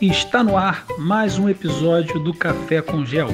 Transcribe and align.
Está 0.00 0.44
no 0.44 0.56
ar 0.56 0.86
mais 0.96 1.40
um 1.40 1.48
episódio 1.48 2.22
do 2.22 2.32
Café 2.32 2.80
com 2.80 3.04
Gel. 3.04 3.26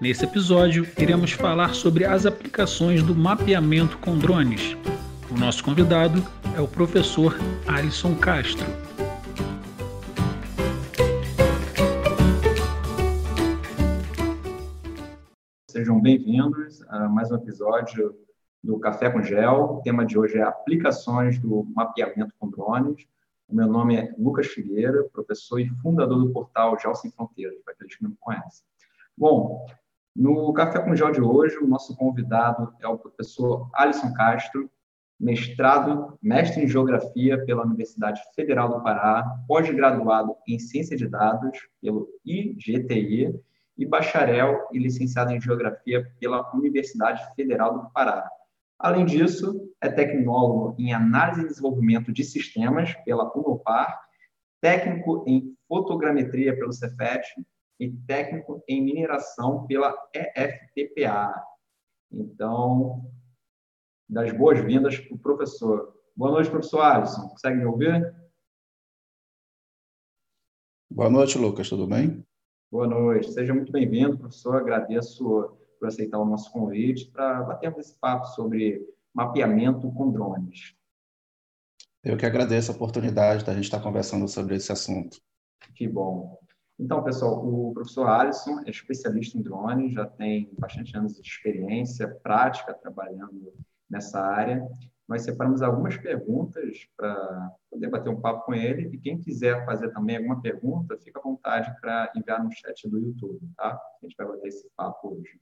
Nesse 0.00 0.24
episódio, 0.24 0.86
iremos 0.96 1.32
falar 1.32 1.74
sobre 1.74 2.06
as 2.06 2.24
aplicações 2.24 3.02
do 3.02 3.14
mapeamento 3.14 3.98
com 3.98 4.16
drones. 4.16 4.74
O 5.30 5.38
nosso 5.38 5.62
convidado 5.62 6.22
é 6.56 6.62
o 6.62 6.66
professor 6.66 7.36
Alisson 7.66 8.14
Castro. 8.14 8.64
Sejam 15.70 16.00
bem-vindos 16.00 16.82
a 16.88 17.06
mais 17.06 17.30
um 17.30 17.34
episódio 17.34 18.16
do 18.64 18.78
Café 18.78 19.10
com 19.10 19.20
Gel. 19.20 19.74
O 19.74 19.82
tema 19.82 20.06
de 20.06 20.18
hoje 20.18 20.38
é 20.38 20.42
aplicações 20.42 21.38
do 21.38 21.64
mapeamento 21.76 22.32
com 22.38 22.48
drones. 22.48 23.06
O 23.48 23.54
meu 23.54 23.66
nome 23.66 23.96
é 23.96 24.14
Lucas 24.18 24.46
Figueira, 24.48 25.04
professor 25.04 25.58
e 25.58 25.68
fundador 25.80 26.18
do 26.18 26.30
portal 26.30 26.78
Gel 26.78 26.94
Sem 26.94 27.10
Fronteiras, 27.10 27.58
para 27.64 27.72
aqueles 27.72 27.96
que 27.96 28.02
não 28.02 28.10
me 28.10 28.16
conhecem. 28.20 28.62
Bom, 29.16 29.66
no 30.14 30.52
Café 30.52 30.80
com 30.80 30.94
Gel 30.94 31.12
de 31.12 31.22
hoje, 31.22 31.56
o 31.56 31.66
nosso 31.66 31.96
convidado 31.96 32.74
é 32.80 32.86
o 32.86 32.98
professor 32.98 33.70
Alisson 33.74 34.12
Castro, 34.12 34.70
mestrado, 35.18 36.18
mestre 36.22 36.62
em 36.62 36.68
Geografia 36.68 37.42
pela 37.46 37.64
Universidade 37.64 38.20
Federal 38.34 38.68
do 38.68 38.82
Pará, 38.82 39.24
pós-graduado 39.48 40.36
em 40.46 40.58
Ciência 40.58 40.96
de 40.96 41.08
Dados 41.08 41.58
pelo 41.80 42.06
IGTI 42.24 43.34
e 43.78 43.86
bacharel 43.86 44.68
e 44.72 44.78
licenciado 44.78 45.32
em 45.32 45.40
Geografia 45.40 46.12
pela 46.20 46.54
Universidade 46.54 47.34
Federal 47.34 47.78
do 47.78 47.90
Pará. 47.90 48.28
Além 48.78 49.04
disso, 49.04 49.72
é 49.80 49.88
tecnólogo 49.90 50.76
em 50.78 50.92
análise 50.92 51.42
e 51.42 51.46
desenvolvimento 51.46 52.12
de 52.12 52.22
sistemas 52.22 52.94
pela 53.04 53.32
Unopar, 53.36 54.00
técnico 54.60 55.24
em 55.26 55.56
fotogrametria 55.66 56.56
pelo 56.56 56.72
Cefet 56.72 57.22
e 57.80 57.90
técnico 58.06 58.62
em 58.68 58.82
mineração 58.82 59.66
pela 59.66 59.94
EFTPA. 60.14 61.34
Então, 62.10 63.10
das 64.08 64.32
boas-vindas 64.32 64.98
para 64.98 65.14
o 65.14 65.18
professor. 65.18 65.94
Boa 66.16 66.30
noite, 66.30 66.50
professor 66.50 66.80
Alisson. 66.80 67.28
Consegue 67.28 67.58
me 67.58 67.66
ouvir? 67.66 68.14
Boa 70.90 71.10
noite, 71.10 71.36
Lucas. 71.36 71.68
Tudo 71.68 71.86
bem? 71.86 72.24
Boa 72.70 72.86
noite. 72.86 73.32
Seja 73.32 73.52
muito 73.52 73.70
bem-vindo, 73.70 74.18
professor. 74.18 74.56
Agradeço 74.56 75.57
por 75.78 75.88
aceitar 75.88 76.18
o 76.18 76.24
nosso 76.24 76.50
convite 76.52 77.10
para 77.10 77.42
batermos 77.42 77.86
esse 77.86 77.98
papo 77.98 78.26
sobre 78.28 78.80
mapeamento 79.14 79.90
com 79.92 80.10
drones. 80.10 80.74
Eu 82.04 82.16
que 82.16 82.26
agradeço 82.26 82.70
a 82.70 82.74
oportunidade 82.74 83.44
da 83.44 83.52
gente 83.54 83.64
estar 83.64 83.80
conversando 83.80 84.28
sobre 84.28 84.56
esse 84.56 84.70
assunto. 84.70 85.20
Que 85.74 85.88
bom. 85.88 86.38
Então, 86.78 87.02
pessoal, 87.02 87.44
o 87.44 87.72
professor 87.74 88.06
Alisson 88.06 88.60
é 88.64 88.70
especialista 88.70 89.36
em 89.36 89.42
drones, 89.42 89.92
já 89.92 90.06
tem 90.06 90.48
bastante 90.56 90.96
anos 90.96 91.14
de 91.14 91.28
experiência 91.28 92.08
prática 92.22 92.72
trabalhando 92.72 93.52
nessa 93.90 94.20
área. 94.20 94.64
Nós 95.08 95.22
separamos 95.22 95.60
algumas 95.60 95.96
perguntas 95.96 96.86
para 96.96 97.52
poder 97.70 97.88
bater 97.88 98.10
um 98.10 98.20
papo 98.20 98.44
com 98.44 98.54
ele 98.54 98.94
e 98.94 98.98
quem 98.98 99.18
quiser 99.18 99.64
fazer 99.64 99.90
também 99.90 100.18
alguma 100.18 100.40
pergunta, 100.40 100.98
fica 100.98 101.18
à 101.18 101.22
vontade 101.22 101.74
para 101.80 102.12
enviar 102.14 102.44
no 102.44 102.52
chat 102.52 102.88
do 102.88 102.98
YouTube, 102.98 103.40
tá? 103.56 103.70
A 103.72 104.06
gente 104.06 104.14
vai 104.16 104.26
bater 104.26 104.48
esse 104.48 104.68
papo 104.76 105.14
hoje. 105.14 105.40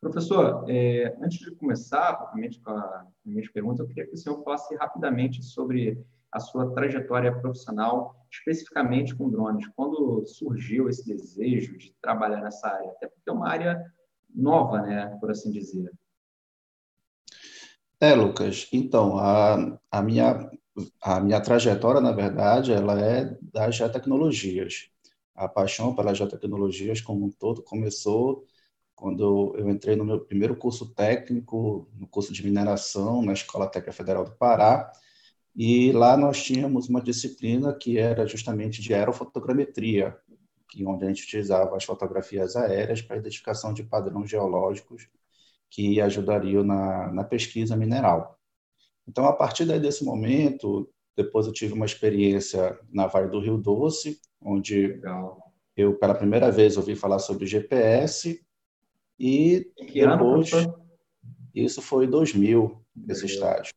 Professor, 0.00 0.64
é, 0.68 1.16
antes 1.20 1.40
de 1.40 1.50
começar, 1.56 2.16
propriamente 2.16 2.60
com 2.60 2.70
a 2.70 3.06
minha 3.24 3.42
pergunta, 3.52 3.82
eu 3.82 3.86
queria 3.88 4.06
que 4.06 4.14
o 4.14 4.16
senhor 4.16 4.42
falasse 4.44 4.74
rapidamente 4.76 5.42
sobre 5.42 5.98
a 6.30 6.38
sua 6.38 6.72
trajetória 6.72 7.36
profissional, 7.36 8.14
especificamente 8.30 9.14
com 9.14 9.28
drones. 9.28 9.66
Quando 9.74 10.24
surgiu 10.26 10.88
esse 10.88 11.04
desejo 11.04 11.76
de 11.76 11.92
trabalhar 12.00 12.40
nessa 12.42 12.68
área? 12.68 12.90
Até 12.92 13.08
porque 13.08 13.28
é 13.28 13.32
uma 13.32 13.48
área 13.48 13.84
nova, 14.32 14.82
né, 14.82 15.16
por 15.20 15.30
assim 15.30 15.50
dizer. 15.50 15.90
É, 18.00 18.14
Lucas. 18.14 18.68
Então, 18.72 19.18
a, 19.18 19.80
a, 19.90 20.02
minha, 20.02 20.48
a 21.02 21.18
minha 21.18 21.40
trajetória, 21.40 22.00
na 22.00 22.12
verdade, 22.12 22.72
ela 22.72 23.00
é 23.00 23.36
das 23.42 23.74
geotecnologias. 23.74 24.90
A 25.34 25.48
paixão 25.48 25.94
pelas 25.94 26.16
geotecnologias 26.16 27.00
como 27.00 27.24
um 27.24 27.30
todo 27.30 27.62
começou 27.62 28.44
quando 28.98 29.54
eu 29.56 29.70
entrei 29.70 29.94
no 29.94 30.04
meu 30.04 30.18
primeiro 30.18 30.56
curso 30.56 30.92
técnico, 30.92 31.88
no 31.94 32.06
curso 32.08 32.32
de 32.32 32.42
mineração, 32.44 33.22
na 33.22 33.32
Escola 33.32 33.68
Técnica 33.68 33.92
Federal 33.92 34.24
do 34.24 34.32
Pará, 34.32 34.90
e 35.54 35.92
lá 35.92 36.16
nós 36.16 36.42
tínhamos 36.42 36.88
uma 36.88 37.00
disciplina 37.00 37.72
que 37.72 37.96
era 37.96 38.26
justamente 38.26 38.82
de 38.82 38.92
aerofotogrametria, 38.92 40.16
que 40.68 40.84
onde 40.84 41.04
a 41.04 41.08
gente 41.08 41.22
utilizava 41.22 41.76
as 41.76 41.84
fotografias 41.84 42.56
aéreas 42.56 43.00
para 43.00 43.16
identificação 43.16 43.72
de 43.72 43.84
padrões 43.84 44.28
geológicos 44.28 45.08
que 45.70 46.00
ajudariam 46.00 46.64
na, 46.64 47.12
na 47.12 47.22
pesquisa 47.22 47.76
mineral. 47.76 48.36
Então, 49.06 49.26
a 49.26 49.32
partir 49.32 49.64
desse 49.80 50.04
momento, 50.04 50.90
depois 51.16 51.46
eu 51.46 51.52
tive 51.52 51.72
uma 51.72 51.86
experiência 51.86 52.76
na 52.92 53.06
Vale 53.06 53.30
do 53.30 53.40
Rio 53.40 53.58
Doce, 53.58 54.20
onde 54.42 54.88
Legal. 54.88 55.52
eu, 55.76 55.94
pela 55.94 56.14
primeira 56.14 56.50
vez, 56.50 56.76
ouvi 56.76 56.96
falar 56.96 57.20
sobre 57.20 57.46
GPS 57.46 58.44
e 59.18 59.70
que 59.76 60.06
depois, 60.06 60.52
ano, 60.52 60.88
isso 61.54 61.82
foi 61.82 62.06
2000, 62.06 62.84
esse 63.08 63.26
estágio. 63.26 63.74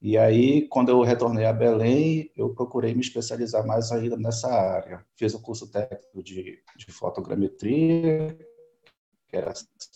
E 0.00 0.16
aí, 0.16 0.68
quando 0.68 0.90
eu 0.90 1.02
retornei 1.02 1.44
a 1.44 1.52
Belém, 1.52 2.30
eu 2.36 2.54
procurei 2.54 2.94
me 2.94 3.00
especializar 3.00 3.66
mais 3.66 3.90
ainda 3.90 4.16
nessa 4.16 4.48
área. 4.48 5.04
Fiz 5.16 5.34
o 5.34 5.42
curso 5.42 5.70
técnico 5.70 6.22
de, 6.22 6.62
de 6.76 6.92
fotogrametria, 6.92 8.38
que 9.28 9.36
era 9.36 9.52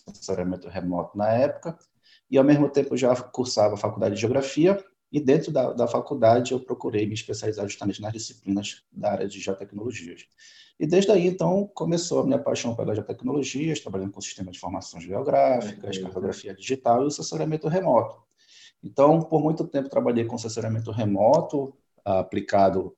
sensoriamento 0.07 0.67
remoto 0.67 1.17
na 1.17 1.29
época, 1.29 1.77
e 2.29 2.37
ao 2.37 2.43
mesmo 2.43 2.69
tempo 2.69 2.97
já 2.97 3.15
cursava 3.15 3.75
a 3.75 3.77
faculdade 3.77 4.15
de 4.15 4.21
geografia, 4.21 4.83
e 5.13 5.19
dentro 5.19 5.51
da, 5.51 5.71
da 5.71 5.87
faculdade 5.87 6.53
eu 6.53 6.59
procurei 6.59 7.05
me 7.05 7.13
especializar 7.13 7.67
justamente 7.67 8.01
nas 8.01 8.11
disciplinas 8.11 8.83
da 8.91 9.11
área 9.11 9.27
de 9.27 9.39
geotecnologias. 9.39 10.25
E 10.79 10.87
desde 10.87 11.11
aí, 11.11 11.27
então, 11.27 11.69
começou 11.75 12.21
a 12.21 12.25
minha 12.25 12.39
paixão 12.39 12.75
pelas 12.75 12.97
geotecnologias, 12.97 13.79
trabalhando 13.79 14.11
com 14.11 14.19
sistema 14.19 14.49
de 14.49 14.57
informação 14.57 14.99
geográficas, 14.99 15.99
cartografia 15.99 16.55
digital 16.55 17.03
e 17.03 17.05
o 17.05 17.11
sensoriamento 17.11 17.67
remoto. 17.67 18.17
Então, 18.83 19.21
por 19.21 19.39
muito 19.39 19.67
tempo, 19.67 19.87
trabalhei 19.87 20.25
com 20.25 20.35
sensoriamento 20.35 20.89
remoto, 20.89 21.75
aplicado 22.03 22.97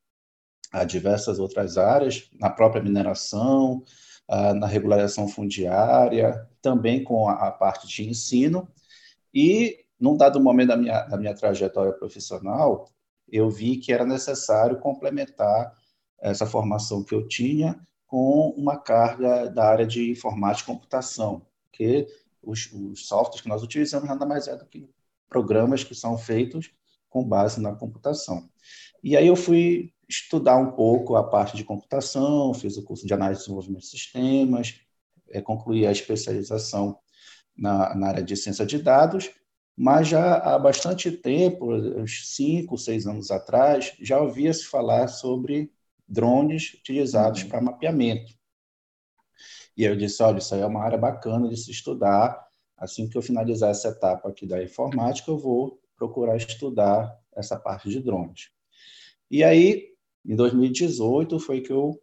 a 0.71 0.85
diversas 0.85 1.37
outras 1.37 1.77
áreas, 1.77 2.29
na 2.39 2.49
própria 2.49 2.81
mineração, 2.81 3.83
na 4.27 4.67
regularização 4.67 5.27
fundiária, 5.27 6.47
também 6.61 7.03
com 7.03 7.27
a 7.27 7.51
parte 7.51 7.87
de 7.87 8.09
ensino. 8.09 8.69
E, 9.33 9.84
num 10.05 10.15
dado 10.15 10.39
momento 10.39 10.67
da 10.67 10.77
minha, 10.77 11.01
da 11.05 11.17
minha 11.17 11.33
trajetória 11.33 11.91
profissional, 11.91 12.87
eu 13.27 13.49
vi 13.49 13.77
que 13.77 13.91
era 13.91 14.05
necessário 14.05 14.79
complementar 14.79 15.73
essa 16.19 16.45
formação 16.45 17.03
que 17.03 17.15
eu 17.15 17.27
tinha 17.27 17.75
com 18.05 18.49
uma 18.55 18.77
carga 18.77 19.49
da 19.49 19.67
área 19.67 19.85
de 19.85 20.11
informática 20.11 20.69
e 20.69 20.73
computação, 20.75 21.41
que 21.71 22.07
os, 22.39 22.71
os 22.71 23.07
softwares 23.07 23.41
que 23.41 23.49
nós 23.49 23.63
utilizamos 23.63 24.07
nada 24.07 24.27
mais 24.27 24.47
é 24.47 24.55
do 24.55 24.67
que 24.67 24.87
programas 25.27 25.83
que 25.83 25.95
são 25.95 26.19
feitos 26.19 26.71
com 27.09 27.27
base 27.27 27.59
na 27.59 27.73
computação. 27.73 28.47
E 29.03 29.17
aí 29.17 29.25
eu 29.25 29.35
fui 29.35 29.91
estudar 30.07 30.57
um 30.57 30.73
pouco 30.73 31.15
a 31.15 31.23
parte 31.23 31.57
de 31.57 31.63
computação, 31.63 32.53
fiz 32.53 32.77
o 32.77 32.83
curso 32.83 33.07
de 33.07 33.13
análise 33.13 33.39
e 33.39 33.43
desenvolvimento 33.45 33.81
de 33.81 33.89
sistemas, 33.89 34.79
é, 35.31 35.41
concluí 35.41 35.87
a 35.87 35.91
especialização 35.91 36.99
na, 37.57 37.95
na 37.95 38.07
área 38.09 38.23
de 38.23 38.35
ciência 38.35 38.67
de 38.67 38.77
dados, 38.77 39.31
mas 39.77 40.07
já 40.07 40.37
há 40.37 40.57
bastante 40.57 41.11
tempo, 41.11 41.73
uns 41.73 42.35
cinco, 42.35 42.77
seis 42.77 43.05
anos 43.05 43.29
atrás, 43.29 43.93
já 43.99 44.19
ouvia-se 44.19 44.65
falar 44.65 45.07
sobre 45.07 45.71
drones 46.07 46.73
utilizados 46.75 47.43
uhum. 47.43 47.49
para 47.49 47.61
mapeamento. 47.61 48.33
E 49.75 49.83
eu 49.83 49.95
disse, 49.95 50.23
olha, 50.23 50.37
isso 50.37 50.55
aí 50.55 50.61
é 50.61 50.65
uma 50.65 50.83
área 50.83 50.97
bacana 50.97 51.49
de 51.49 51.57
se 51.57 51.71
estudar. 51.71 52.41
Assim 52.77 53.09
que 53.09 53.17
eu 53.17 53.21
finalizar 53.21 53.71
essa 53.71 53.89
etapa 53.89 54.29
aqui 54.29 54.45
da 54.45 54.63
informática, 54.63 55.29
eu 55.29 55.37
vou 55.37 55.81
procurar 55.97 56.37
estudar 56.37 57.17
essa 57.35 57.57
parte 57.59 57.89
de 57.89 57.99
drones. 57.99 58.51
E 59.29 59.43
aí, 59.43 59.89
em 60.25 60.35
2018, 60.35 61.37
foi 61.39 61.59
que 61.59 61.73
eu 61.73 61.99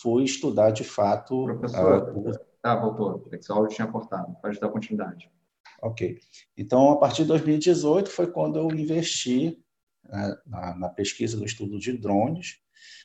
fui 0.00 0.24
estudar 0.24 0.70
de 0.70 0.84
fato... 0.84 1.44
Professor, 1.44 2.34
a... 2.62 2.72
ah, 2.72 2.76
voltou. 2.76 3.28
É 3.30 3.42
seu 3.42 3.56
áudio 3.56 3.76
tinha 3.76 3.88
cortado. 3.88 4.34
Pode 4.40 4.58
dar 4.58 4.70
continuidade. 4.70 5.30
Ok. 5.84 6.18
Então, 6.56 6.90
a 6.92 6.96
partir 6.96 7.22
de 7.22 7.28
2018 7.28 8.08
foi 8.08 8.26
quando 8.30 8.58
eu 8.58 8.70
investi 8.70 9.62
né, 10.02 10.36
na, 10.46 10.74
na 10.74 10.88
pesquisa 10.88 11.36
do 11.36 11.44
estudo 11.44 11.78
de 11.78 11.92
drones 11.92 12.64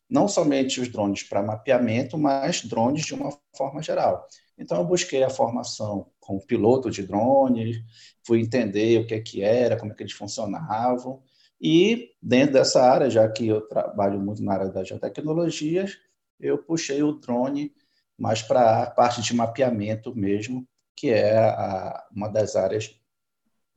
não 0.09 0.27
somente 0.27 0.81
os 0.81 0.87
drones 0.87 1.23
para 1.23 1.43
mapeamento, 1.43 2.17
mas 2.17 2.65
drones 2.65 3.05
de 3.05 3.13
uma 3.13 3.29
forma 3.55 3.81
geral. 3.81 4.25
Então, 4.57 4.79
eu 4.79 4.85
busquei 4.85 5.23
a 5.23 5.29
formação 5.29 6.09
como 6.19 6.45
piloto 6.45 6.89
de 6.89 7.03
drones, 7.03 7.77
fui 8.25 8.41
entender 8.41 8.99
o 8.99 9.07
que, 9.07 9.13
é 9.13 9.21
que 9.21 9.43
era, 9.43 9.77
como 9.77 9.91
é 9.91 9.95
que 9.95 10.01
eles 10.01 10.13
funcionavam, 10.13 11.21
e 11.61 12.11
dentro 12.21 12.53
dessa 12.53 12.81
área, 12.81 13.09
já 13.09 13.29
que 13.29 13.47
eu 13.47 13.61
trabalho 13.67 14.19
muito 14.19 14.41
na 14.41 14.53
área 14.53 14.69
das 14.69 14.87
geotecnologias, 14.87 15.97
eu 16.39 16.57
puxei 16.57 17.03
o 17.03 17.13
drone 17.13 17.71
mais 18.17 18.41
para 18.41 18.83
a 18.83 18.89
parte 18.89 19.21
de 19.21 19.33
mapeamento 19.33 20.15
mesmo, 20.15 20.67
que 20.99 21.09
é 21.09 21.37
a, 21.37 22.03
uma 22.13 22.27
das 22.27 22.57
áreas 22.57 22.93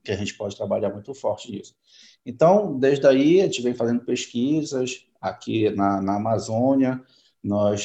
que 0.03 0.11
a 0.11 0.17
gente 0.17 0.35
pode 0.35 0.57
trabalhar 0.57 0.91
muito 0.91 1.15
forte 1.15 1.53
nisso. 1.53 1.77
Então, 2.27 2.77
desde 2.77 3.07
aí, 3.07 3.41
a 3.41 3.45
gente 3.45 3.63
vem 3.63 3.75
fazendo 3.75 4.05
pesquisas 4.05 5.07
aqui 5.21 5.71
na, 5.71 6.03
na 6.03 6.17
Amazônia. 6.17 7.01
Nós 7.43 7.85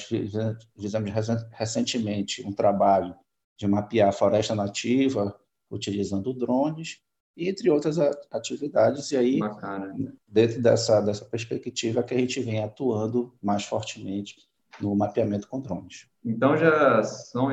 fizemos 0.75 1.11
recentemente 1.51 2.43
um 2.45 2.51
trabalho 2.51 3.15
de 3.55 3.67
mapear 3.67 4.09
a 4.09 4.11
floresta 4.11 4.55
nativa 4.55 5.39
utilizando 5.69 6.33
drones, 6.33 6.99
entre 7.35 7.69
outras 7.69 7.99
atividades. 8.31 9.11
E 9.11 9.17
aí, 9.17 9.39
Bacana. 9.39 9.93
dentro 10.27 10.59
dessa, 10.59 10.99
dessa 11.01 11.25
perspectiva, 11.25 12.01
que 12.01 12.15
a 12.15 12.17
gente 12.17 12.39
vem 12.39 12.63
atuando 12.63 13.35
mais 13.39 13.65
fortemente 13.65 14.35
no 14.81 14.95
mapeamento 14.95 15.47
com 15.47 15.61
drones. 15.61 16.07
Então, 16.25 16.57
já 16.57 17.03
são 17.03 17.51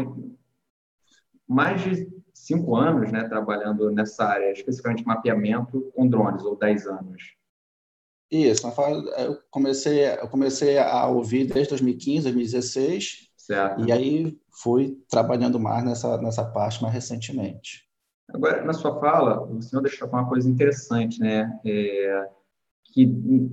mais 1.49 1.83
de 1.83 2.09
cinco 2.33 2.77
anos 2.77 3.11
né, 3.13 3.25
trabalhando 3.29 3.91
nessa 3.91 4.25
área, 4.25 4.53
especificamente 4.53 5.05
mapeamento 5.05 5.93
com 5.95 6.09
drones, 6.09 6.45
ou 6.45 6.57
dez 6.57 6.87
anos. 6.87 7.23
Isso, 8.31 8.67
eu 8.67 9.39
comecei, 9.51 10.07
eu 10.07 10.29
comecei 10.29 10.79
a 10.79 11.07
ouvir 11.07 11.47
desde 11.47 11.71
2015, 11.71 12.23
2016, 12.23 13.31
certo. 13.37 13.85
e 13.87 13.93
aí 13.93 14.39
fui 14.51 14.99
trabalhando 15.09 15.61
mais 15.61 15.85
nessa, 15.85 16.19
nessa 16.19 16.45
parte 16.45 16.83
mais 16.83 16.93
recentemente. 16.93 17.85
Agora, 18.29 18.65
na 18.65 18.73
sua 18.73 18.99
fala, 18.99 19.43
o 19.43 19.61
senhor 19.61 19.83
deixou 19.83 20.09
uma 20.09 20.29
coisa 20.29 20.49
interessante, 20.49 21.21
né? 21.21 21.61
É, 21.65 22.29
que 22.87 23.07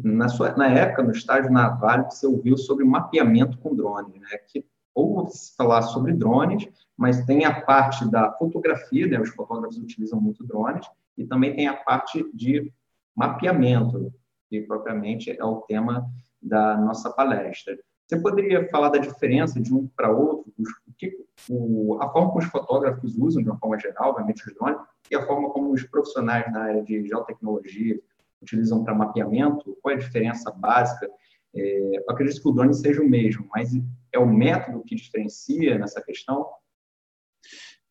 na, 0.04 0.30
sua, 0.30 0.56
na 0.56 0.68
época, 0.68 1.04
no 1.04 1.12
estágio 1.12 1.52
naval, 1.52 2.10
você 2.10 2.26
ouviu 2.26 2.58
sobre 2.58 2.86
mapeamento 2.86 3.58
com 3.58 3.76
drones, 3.76 4.20
né? 4.20 4.38
Que 4.48 4.66
ou 4.94 5.28
falar 5.58 5.82
sobre 5.84 6.14
drones, 6.14 6.68
mas 6.98 7.26
tem 7.26 7.46
a 7.46 7.62
parte 7.62 8.10
da 8.10 8.32
fotografia, 8.34 9.08
né? 9.08 9.20
os 9.20 9.30
fotógrafos 9.30 9.78
utilizam 9.78 10.20
muito 10.20 10.46
drones, 10.46 10.86
e 11.18 11.26
também 11.26 11.56
tem 11.56 11.68
a 11.68 11.76
parte 11.76 12.26
de 12.34 12.72
mapeamento, 13.16 14.14
que 14.50 14.62
propriamente 14.62 15.32
é 15.32 15.44
o 15.44 15.62
tema 15.62 16.10
da 16.42 16.78
nossa 16.78 17.10
palestra. 17.10 17.78
Você 18.08 18.20
poderia 18.20 18.70
falar 18.70 18.90
da 18.90 18.98
diferença 18.98 19.60
de 19.60 19.74
um 19.74 19.88
para 19.88 20.12
outro, 20.12 20.52
o 20.60 20.94
que, 20.98 21.18
o, 21.50 21.98
a 22.02 22.10
forma 22.10 22.30
como 22.30 22.40
os 22.40 22.46
fotógrafos 22.46 23.18
usam, 23.18 23.42
de 23.42 23.50
uma 23.50 23.58
forma 23.58 23.80
geral, 23.80 24.10
obviamente, 24.10 24.46
os 24.46 24.54
drones, 24.54 24.82
e 25.10 25.16
a 25.16 25.26
forma 25.26 25.50
como 25.50 25.72
os 25.72 25.84
profissionais 25.84 26.52
na 26.52 26.64
área 26.64 26.84
de 26.84 27.08
geotecnologia 27.08 28.00
utilizam 28.42 28.84
para 28.84 28.94
mapeamento? 28.94 29.78
Qual 29.82 29.94
é 29.94 29.96
a 29.96 30.00
diferença 30.00 30.52
básica? 30.52 31.10
É, 31.56 32.04
acredito 32.08 32.42
que 32.42 32.48
o 32.48 32.52
drone 32.52 32.74
seja 32.74 33.02
o 33.02 33.10
mesmo, 33.10 33.48
mas 33.52 33.72
é 34.12 34.20
o 34.20 34.26
método 34.26 34.84
que 34.84 34.96
diferencia 34.96 35.78
nessa 35.78 36.02
questão? 36.02 36.48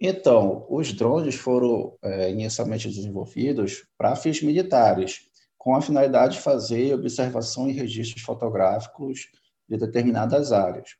Então, 0.00 0.66
os 0.70 0.92
drones 0.92 1.34
foram 1.34 1.96
é, 2.02 2.30
inicialmente 2.30 2.88
desenvolvidos 2.88 3.86
para 3.98 4.16
fins 4.16 4.42
militares, 4.42 5.28
com 5.58 5.74
a 5.74 5.82
finalidade 5.82 6.36
de 6.36 6.42
fazer 6.42 6.94
observação 6.94 7.68
e 7.68 7.72
registros 7.72 8.22
fotográficos 8.22 9.28
de 9.68 9.76
determinadas 9.76 10.52
áreas. 10.52 10.96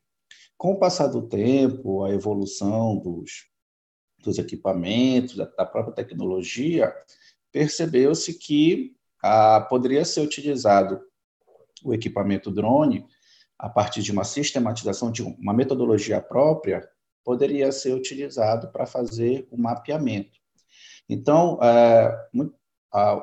Com 0.59 0.73
o 0.73 0.79
passar 0.79 1.07
do 1.07 1.27
tempo, 1.27 2.05
a 2.05 2.11
evolução 2.11 2.99
dos, 2.99 3.49
dos 4.23 4.39
equipamentos, 4.39 5.35
da, 5.35 5.47
da 5.47 5.65
própria 5.65 5.95
tecnologia, 5.95 6.95
percebeu-se 7.51 8.39
que 8.39 8.95
ah, 9.23 9.67
poderia 9.69 10.05
ser 10.05 10.21
utilizado 10.21 11.01
o 11.85 11.95
equipamento 11.95 12.51
drone 12.51 13.07
a 13.59 13.69
partir 13.69 14.03
de 14.03 14.11
uma 14.11 14.25
sistematização 14.25 15.13
de 15.13 15.23
uma 15.23 15.53
metodologia 15.53 16.21
própria, 16.21 16.89
poderia 17.23 17.71
ser 17.71 17.93
utilizado 17.93 18.73
para 18.73 18.87
fazer 18.87 19.47
o 19.51 19.59
mapeamento. 19.61 20.41
Então, 21.07 21.59
é, 21.63 22.31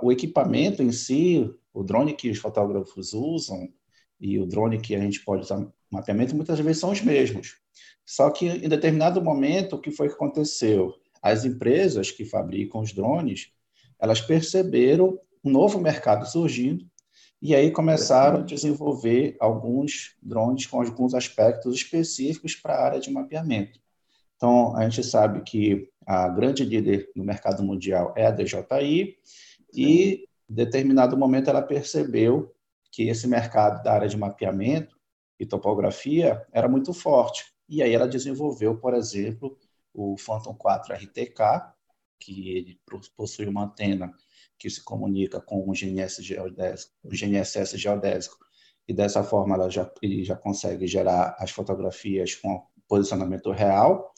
o 0.02 0.12
equipamento 0.12 0.84
em 0.84 0.92
si, 0.92 1.50
o 1.74 1.84
drone 1.84 2.14
que 2.14 2.30
os 2.30 2.38
fotógrafos 2.38 3.14
usam 3.14 3.68
e 4.20 4.40
o 4.40 4.46
drone 4.46 4.80
que 4.80 4.96
a 4.96 5.00
gente 5.00 5.24
pode 5.26 5.42
usar 5.42 5.58
no 5.58 5.74
mapeamento, 5.92 6.36
muitas 6.36 6.60
vezes 6.60 6.80
são 6.80 6.92
os 6.92 7.02
mesmos. 7.02 7.56
Só 8.06 8.30
que, 8.30 8.48
em 8.48 8.70
determinado 8.70 9.22
momento, 9.22 9.76
o 9.76 9.82
que 9.82 9.90
foi 9.90 10.08
que 10.08 10.14
aconteceu? 10.14 10.94
As 11.22 11.46
empresas 11.46 12.12
que 12.12 12.26
fabricam 12.26 12.82
os 12.82 12.94
drones, 12.94 13.52
elas 14.00 14.22
perceberam 14.22 15.20
um 15.44 15.50
novo 15.50 15.80
mercado 15.80 16.28
surgindo 16.28 16.86
e 17.42 17.54
aí 17.56 17.72
começaram 17.72 18.40
a 18.40 18.44
desenvolver 18.44 19.38
alguns 19.40 20.16
drones 20.22 20.66
com 20.66 20.82
alguns 20.82 21.14
aspectos 21.14 21.76
específicos 21.76 22.56
para 22.56 22.74
a 22.74 22.84
área 22.84 23.00
de 23.00 23.12
mapeamento. 23.12 23.80
Então, 24.36 24.76
a 24.76 24.84
gente 24.88 25.04
sabe 25.04 25.42
que 25.42 25.90
a 26.06 26.30
grande 26.30 26.64
líder 26.64 27.12
no 27.16 27.24
mercado 27.24 27.64
mundial 27.64 28.14
é 28.16 28.26
a 28.26 28.32
DJI, 28.32 29.18
e 29.74 30.28
em 30.50 30.54
determinado 30.54 31.18
momento 31.18 31.50
ela 31.50 31.62
percebeu 31.62 32.54
que 32.92 33.10
esse 33.10 33.28
mercado 33.28 33.84
da 33.84 33.94
área 33.94 34.08
de 34.08 34.18
mapeamento 34.18 34.98
e 35.40 35.46
topografia 35.46 36.46
era 36.52 36.68
muito 36.68 36.94
forte. 36.94 37.46
E 37.70 37.84
aí 37.84 37.94
ela 37.94 38.08
desenvolveu, 38.08 38.78
por 38.78 38.94
exemplo, 38.94 39.58
o 39.94 40.16
Phantom 40.18 40.56
4 40.56 40.96
RTK, 40.96 41.74
que 42.20 42.80
possui 43.16 43.48
uma 43.48 43.66
antena 43.66 44.14
que 44.58 44.70
se 44.70 44.84
comunica 44.84 45.40
com 45.40 45.70
o 45.70 45.74
GNSS 45.74 46.24
geodésico, 46.24 46.94
o 47.04 47.10
GNSS 47.10 47.78
geodésico, 47.78 48.38
e 48.88 48.94
dessa 48.94 49.24
forma 49.24 49.56
ela 49.56 49.70
já, 49.70 49.90
já 50.24 50.36
consegue 50.36 50.88
gerar 50.88 51.36
as 51.40 51.52
fotografias 51.52 52.36
com 52.36 52.66
posicionamento 52.88 53.52
real. 53.52 54.14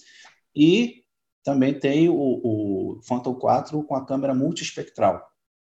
E 0.56 1.04
também 1.44 1.78
tem 1.78 2.10
o, 2.10 2.16
o 2.16 3.02
Phantom 3.02 3.34
4 3.34 3.84
com 3.84 3.96
a 3.96 4.06
câmera 4.06 4.34
multiespectral, 4.34 5.28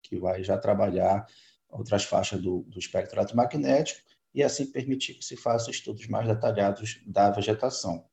que 0.03 0.19
vai 0.19 0.45
já 0.45 0.57
trabalhar 0.57 1.27
outras 1.69 2.05
faixas 2.05 2.41
do, 2.41 2.63
do 2.69 2.79
espectro 2.79 3.19
eletromagnético 3.19 4.01
e 4.33 4.43
assim 4.43 4.71
permitir 4.71 5.15
que 5.15 5.25
se 5.25 5.37
façam 5.37 5.71
estudos 5.71 6.07
mais 6.09 6.27
detalhados 6.27 7.01
da 7.07 7.31
vegetação. 7.31 8.05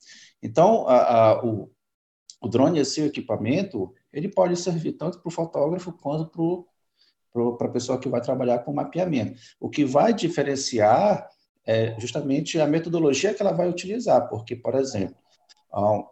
Então, 0.41 0.87
a, 0.87 1.29
a, 1.29 1.45
o, 1.45 1.71
o 2.41 2.47
drone, 2.47 2.79
esse 2.79 3.01
equipamento, 3.01 3.93
ele 4.13 4.27
pode 4.27 4.55
servir 4.55 4.93
tanto 4.93 5.19
para 5.19 5.27
o 5.27 5.31
fotógrafo 5.31 5.91
quanto 5.93 6.67
para 7.57 7.67
a 7.67 7.71
pessoa 7.71 7.97
que 7.97 8.09
vai 8.09 8.21
trabalhar 8.21 8.59
com 8.59 8.73
mapeamento. 8.73 9.39
O 9.59 9.69
que 9.69 9.85
vai 9.85 10.13
diferenciar 10.13 11.29
é 11.65 11.97
justamente 11.99 12.59
a 12.59 12.67
metodologia 12.67 13.33
que 13.33 13.41
ela 13.41 13.53
vai 13.53 13.69
utilizar, 13.69 14.27
porque, 14.27 14.55
por 14.55 14.75
exemplo, 14.75 15.15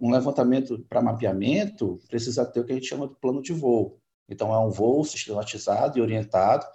um 0.02 0.12
levantamento 0.12 0.80
para 0.88 1.02
mapeamento 1.02 2.00
precisa 2.08 2.46
ter 2.46 2.62
o 2.62 2.66
que 2.66 2.72
a 2.72 2.76
gente 2.76 2.88
chama 2.88 3.08
de 3.08 3.16
plano 3.16 3.42
de 3.42 3.52
voo. 3.52 4.00
Então, 4.30 4.54
é 4.54 4.60
um 4.60 4.70
voo 4.70 5.04
sistematizado 5.04 5.98
e 5.98 6.02
orientado, 6.02 6.66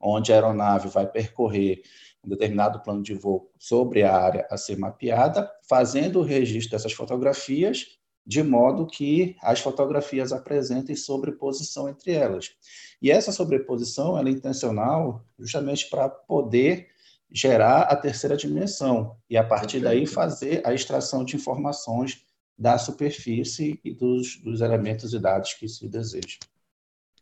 onde 0.00 0.32
a 0.32 0.34
aeronave 0.34 0.88
vai 0.88 1.06
percorrer 1.06 1.82
um 2.24 2.30
determinado 2.30 2.80
plano 2.82 3.02
de 3.02 3.14
voo 3.14 3.52
sobre 3.58 4.02
a 4.02 4.16
área 4.16 4.46
a 4.50 4.56
ser 4.56 4.76
mapeada, 4.76 5.48
fazendo 5.68 6.20
o 6.20 6.24
registro 6.24 6.72
dessas 6.72 6.92
fotografias 6.92 7.98
de 8.24 8.42
modo 8.42 8.86
que 8.86 9.36
as 9.42 9.60
fotografias 9.60 10.32
apresentem 10.32 10.94
sobreposição 10.94 11.88
entre 11.88 12.12
elas. 12.12 12.54
E 13.00 13.10
essa 13.10 13.32
sobreposição 13.32 14.18
é 14.18 14.22
intencional 14.30 15.24
justamente 15.38 15.90
para 15.90 16.08
poder 16.08 16.88
gerar 17.30 17.82
a 17.82 17.96
terceira 17.96 18.36
dimensão 18.36 19.16
e, 19.28 19.36
a 19.36 19.42
partir 19.42 19.80
daí, 19.80 20.06
fazer 20.06 20.62
a 20.64 20.72
extração 20.72 21.24
de 21.24 21.34
informações 21.34 22.24
da 22.56 22.78
superfície 22.78 23.80
e 23.82 23.92
dos, 23.92 24.36
dos 24.42 24.60
elementos 24.60 25.12
e 25.14 25.18
dados 25.18 25.54
que 25.54 25.66
se 25.66 25.88
deseja. 25.88 26.38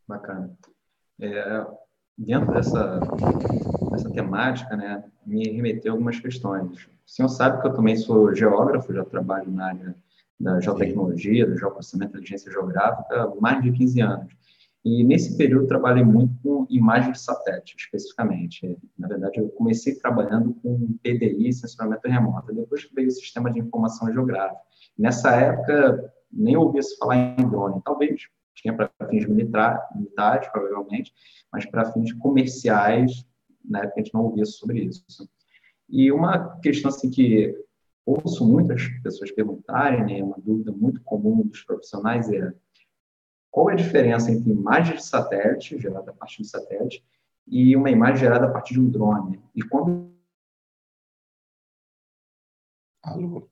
Bacana. 0.07 0.53
É, 1.21 1.67
dentro 2.19 2.53
dessa, 2.53 3.01
dessa 3.91 4.11
temática, 4.11 4.77
né, 4.77 5.05
me 5.25 5.49
remeteu 5.49 5.93
algumas 5.93 6.19
questões. 6.19 6.85
O 7.07 7.11
senhor 7.11 7.29
sabe 7.29 7.61
que 7.61 7.69
eu 7.69 7.75
também 7.75 7.97
sou 7.97 8.35
geógrafo, 8.35 8.93
já 8.93 9.05
trabalho 9.05 9.51
na 9.51 9.67
área 9.69 9.97
da 10.41 10.59
geotecnologia, 10.59 11.47
do 11.47 11.57
geoprocessamento 11.57 12.13
de 12.13 12.19
inteligência 12.19 12.51
geográfica, 12.51 13.33
mais 13.41 13.63
de 13.63 13.71
15 13.73 14.01
anos. 14.01 14.33
E 14.83 15.05
nesse 15.05 15.37
período 15.37 15.67
trabalhei 15.67 16.03
muito 16.03 16.35
com 16.43 16.67
imagem 16.71 17.13
de 17.13 17.21
satélite, 17.21 17.77
especificamente. 17.79 18.79
Na 18.99 19.07
verdade, 19.07 19.39
eu 19.39 19.51
comecei 19.51 19.95
trabalhando 19.97 20.55
com 20.55 20.97
PDI, 21.03 21.53
sensoramento 21.53 22.09
remoto. 22.09 22.55
Depois 22.55 22.89
veio 22.95 23.09
o 23.09 23.11
sistema 23.11 23.53
de 23.53 23.59
informação 23.59 24.11
geográfica. 24.11 24.63
Nessa 24.99 25.33
época, 25.33 26.11
nem 26.33 26.57
ouvia 26.57 26.83
se 26.83 26.97
falar 26.97 27.17
em 27.17 27.49
drone. 27.49 27.83
Talvez 27.85 28.23
tinha 28.55 28.75
para 28.75 28.91
fins 29.11 29.27
militar, 29.27 29.87
militares, 29.95 30.49
provavelmente, 30.49 31.13
mas 31.53 31.67
para 31.67 31.93
fins 31.93 32.13
comerciais, 32.15 33.27
na 33.63 33.81
época 33.81 33.95
a 33.97 34.03
gente 34.03 34.15
não 34.15 34.25
ouvia 34.25 34.47
sobre 34.47 34.81
isso. 34.85 35.29
E 35.89 36.11
uma 36.11 36.59
questão 36.61 36.89
assim 36.89 37.11
que 37.11 37.55
ouço 38.13 38.47
muitas 38.47 38.89
pessoas 39.03 39.31
perguntarem, 39.31 40.05
né, 40.05 40.23
uma 40.23 40.39
dúvida 40.39 40.73
muito 40.73 41.03
comum 41.03 41.43
dos 41.43 41.63
profissionais 41.63 42.31
é 42.31 42.53
qual 43.51 43.69
é 43.69 43.73
a 43.73 43.77
diferença 43.77 44.31
entre 44.31 44.51
imagem 44.51 44.97
de 44.97 45.05
satélite, 45.05 45.79
gerada 45.79 46.13
a 46.13 46.15
partir 46.15 46.43
de 46.43 46.49
satélite, 46.49 47.05
e 47.47 47.75
uma 47.75 47.91
imagem 47.91 48.19
gerada 48.19 48.47
a 48.47 48.51
partir 48.51 48.75
de 48.75 48.81
um 48.81 48.89
drone? 48.89 49.43
E 49.55 49.63
quando 49.63 50.11
Alô? 53.03 53.49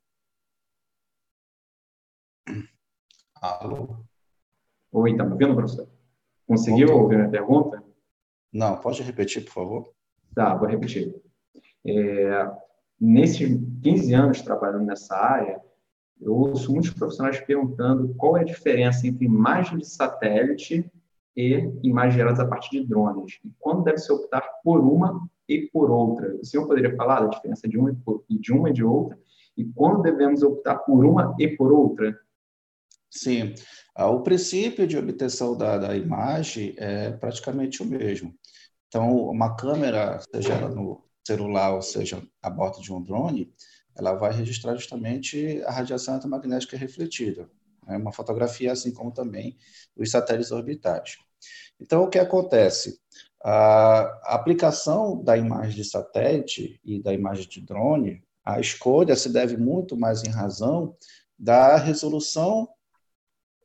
Alô? 3.40 4.04
Oi, 4.92 5.10
está 5.10 5.24
me 5.24 5.32
ouvindo, 5.32 5.54
professor? 5.54 5.88
Conseguiu 6.46 6.94
ouvir 6.96 7.14
a 7.16 7.18
minha 7.18 7.30
pergunta? 7.30 7.82
Não, 8.52 8.78
pode 8.80 9.02
repetir, 9.02 9.44
por 9.44 9.52
favor? 9.52 9.94
Tá, 10.34 10.54
vou 10.54 10.68
repetir. 10.68 11.14
É, 11.86 12.67
nesses 13.00 13.60
15 13.82 14.14
anos 14.14 14.42
trabalhando 14.42 14.86
nessa 14.86 15.14
área, 15.16 15.60
eu 16.20 16.34
ouço 16.34 16.72
muitos 16.72 16.90
profissionais 16.90 17.40
perguntando 17.40 18.14
qual 18.14 18.36
é 18.36 18.40
a 18.40 18.44
diferença 18.44 19.06
entre 19.06 19.24
imagem 19.24 19.78
de 19.78 19.86
satélite 19.88 20.90
e 21.36 21.70
imagens 21.82 22.14
geradas 22.14 22.40
a 22.40 22.46
partir 22.46 22.80
de 22.80 22.86
drones. 22.86 23.38
E 23.44 23.50
quando 23.58 23.84
deve 23.84 23.98
se 23.98 24.12
optar 24.12 24.42
por 24.64 24.80
uma 24.80 25.28
e 25.48 25.68
por 25.72 25.90
outra? 25.90 26.34
O 26.36 26.44
senhor 26.44 26.66
poderia 26.66 26.96
falar 26.96 27.20
da 27.20 27.28
diferença 27.28 27.68
de 27.68 27.78
uma 27.78 27.96
e 28.28 28.38
de 28.38 28.52
uma 28.52 28.70
e 28.70 28.72
de 28.72 28.82
outra? 28.82 29.16
E 29.56 29.64
quando 29.64 30.02
devemos 30.02 30.42
optar 30.42 30.76
por 30.78 31.04
uma 31.04 31.34
e 31.38 31.48
por 31.48 31.72
outra? 31.72 32.18
Sim, 33.10 33.54
ah, 33.94 34.08
o 34.08 34.22
princípio 34.22 34.86
de 34.86 34.98
obtenção 34.98 35.56
da, 35.56 35.78
da 35.78 35.96
imagem 35.96 36.74
é 36.76 37.10
praticamente 37.12 37.82
o 37.82 37.86
mesmo. 37.86 38.34
Então, 38.88 39.28
uma 39.28 39.54
câmera, 39.54 40.20
seja 40.32 40.54
ela 40.54 40.68
no 40.68 41.07
celular 41.28 41.74
ou 41.74 41.82
seja 41.82 42.22
a 42.42 42.50
bordo 42.50 42.80
de 42.80 42.92
um 42.92 43.02
drone, 43.02 43.52
ela 43.96 44.14
vai 44.14 44.32
registrar 44.32 44.74
justamente 44.74 45.62
a 45.64 45.70
radiação 45.70 46.14
eletromagnética 46.14 46.76
refletida. 46.76 47.48
É 47.86 47.96
uma 47.96 48.12
fotografia, 48.12 48.72
assim 48.72 48.92
como 48.92 49.12
também 49.12 49.56
os 49.96 50.10
satélites 50.10 50.52
orbitais. 50.52 51.16
Então, 51.80 52.04
o 52.04 52.08
que 52.08 52.18
acontece? 52.18 53.00
A 53.42 54.34
aplicação 54.34 55.22
da 55.22 55.36
imagem 55.36 55.76
de 55.76 55.84
satélite 55.84 56.80
e 56.84 57.00
da 57.00 57.12
imagem 57.12 57.48
de 57.48 57.60
drone, 57.60 58.22
a 58.44 58.60
escolha 58.60 59.14
se 59.14 59.32
deve 59.32 59.56
muito 59.56 59.96
mais 59.96 60.24
em 60.24 60.30
razão 60.30 60.96
da 61.38 61.76
resolução 61.76 62.68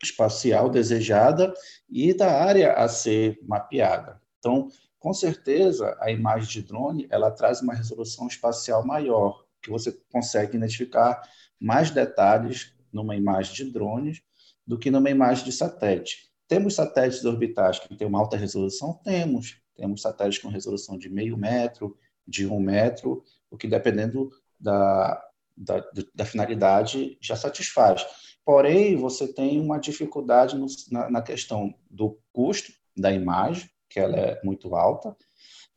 espacial 0.01 0.69
desejada 0.69 1.53
e 1.89 2.13
da 2.13 2.43
área 2.43 2.73
a 2.73 2.87
ser 2.87 3.39
mapeada. 3.43 4.21
Então, 4.39 4.67
com 5.03 5.13
certeza, 5.13 5.97
a 5.99 6.09
imagem 6.09 6.49
de 6.49 6.61
drone 6.61 7.07
ela 7.09 7.29
traz 7.29 7.61
uma 7.61 7.73
resolução 7.73 8.25
espacial 8.25 8.85
maior, 8.85 9.43
que 9.61 9.69
você 9.69 9.91
consegue 10.09 10.55
identificar 10.55 11.21
mais 11.59 11.91
detalhes 11.91 12.73
numa 12.89 13.13
imagem 13.13 13.53
de 13.53 13.65
drone 13.69 14.23
do 14.65 14.79
que 14.79 14.89
numa 14.89 15.09
imagem 15.09 15.43
de 15.43 15.51
satélite. 15.51 16.31
Temos 16.47 16.75
satélites 16.75 17.25
orbitais 17.25 17.79
que 17.79 17.93
têm 17.97 18.07
uma 18.07 18.17
alta 18.17 18.37
resolução? 18.37 18.93
Temos. 19.03 19.57
Temos 19.75 20.01
satélites 20.01 20.41
com 20.41 20.47
resolução 20.47 20.97
de 20.97 21.09
meio 21.09 21.35
metro, 21.35 21.97
de 22.25 22.47
um 22.47 22.61
metro, 22.61 23.25
o 23.51 23.57
que 23.57 23.67
dependendo 23.67 24.29
da, 24.57 25.21
da, 25.57 25.85
da 26.15 26.23
finalidade 26.23 27.17
já 27.19 27.35
satisfaz. 27.35 28.05
Porém, 28.45 28.95
você 28.95 29.27
tem 29.27 29.59
uma 29.59 29.79
dificuldade 29.79 30.57
no, 30.57 30.67
na, 30.89 31.09
na 31.09 31.21
questão 31.21 31.75
do 31.91 32.17
custo 32.31 32.71
da 32.95 33.11
imagem, 33.11 33.69
que 33.93 33.99
ela 33.99 34.17
é 34.17 34.41
muito 34.43 34.75
alta, 34.75 35.15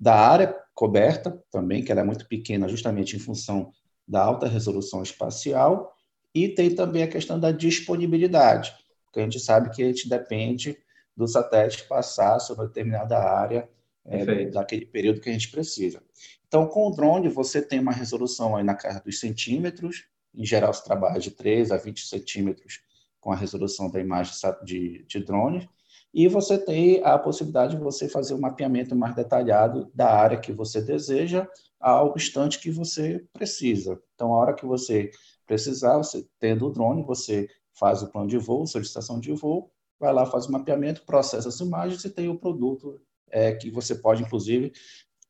da 0.00 0.14
área 0.14 0.56
coberta 0.74 1.38
também, 1.50 1.84
que 1.84 1.92
ela 1.92 2.00
é 2.00 2.04
muito 2.04 2.26
pequena, 2.26 2.66
justamente 2.66 3.14
em 3.14 3.18
função 3.18 3.70
da 4.08 4.22
alta 4.22 4.48
resolução 4.48 5.02
espacial, 5.02 5.94
e 6.34 6.48
tem 6.48 6.74
também 6.74 7.02
a 7.02 7.08
questão 7.08 7.38
da 7.38 7.50
disponibilidade, 7.52 8.74
porque 9.04 9.20
a 9.20 9.22
gente 9.22 9.38
sabe 9.38 9.70
que 9.70 9.82
a 9.82 9.86
gente 9.86 10.08
depende 10.08 10.78
do 11.14 11.28
satélite 11.28 11.84
passar 11.84 12.38
sobre 12.38 12.66
determinada 12.66 13.18
área 13.18 13.68
é, 14.04 14.46
daquele 14.46 14.86
período 14.86 15.20
que 15.20 15.28
a 15.28 15.32
gente 15.32 15.50
precisa. 15.50 16.02
Então, 16.46 16.66
com 16.66 16.88
o 16.88 16.90
drone, 16.90 17.28
você 17.28 17.60
tem 17.60 17.80
uma 17.80 17.92
resolução 17.92 18.56
aí 18.56 18.64
na 18.64 18.74
casa 18.74 19.00
dos 19.00 19.20
centímetros, 19.20 20.04
em 20.34 20.44
geral, 20.44 20.72
se 20.72 20.84
trabalha 20.84 21.18
de 21.18 21.30
3 21.30 21.70
a 21.70 21.76
20 21.76 22.06
centímetros 22.06 22.80
com 23.20 23.32
a 23.32 23.36
resolução 23.36 23.90
da 23.90 24.00
imagem 24.00 24.32
de, 24.64 25.04
de 25.08 25.20
drone, 25.20 25.68
e 26.12 26.28
você 26.28 26.56
tem 26.58 27.02
a 27.04 27.18
possibilidade 27.18 27.76
de 27.76 27.82
você 27.82 28.08
fazer 28.08 28.34
um 28.34 28.40
mapeamento 28.40 28.96
mais 28.96 29.14
detalhado 29.14 29.90
da 29.94 30.10
área 30.10 30.40
que 30.40 30.52
você 30.52 30.80
deseja 30.80 31.46
ao 31.78 32.14
instante 32.16 32.60
que 32.60 32.70
você 32.70 33.24
precisa. 33.32 34.00
Então, 34.14 34.34
a 34.34 34.38
hora 34.38 34.54
que 34.54 34.64
você 34.64 35.10
precisar, 35.46 35.98
você 35.98 36.26
tendo 36.40 36.66
o 36.66 36.70
drone, 36.70 37.04
você 37.04 37.48
faz 37.78 38.02
o 38.02 38.10
plano 38.10 38.28
de 38.28 38.38
voo, 38.38 38.66
solicitação 38.66 39.20
de 39.20 39.32
voo, 39.32 39.70
vai 40.00 40.12
lá, 40.12 40.26
faz 40.26 40.46
o 40.46 40.52
mapeamento, 40.52 41.04
processa 41.04 41.48
as 41.48 41.60
imagens 41.60 42.04
e 42.04 42.10
tem 42.10 42.28
o 42.28 42.38
produto 42.38 43.00
é, 43.30 43.52
que 43.52 43.70
você 43.70 43.94
pode, 43.94 44.22
inclusive, 44.22 44.72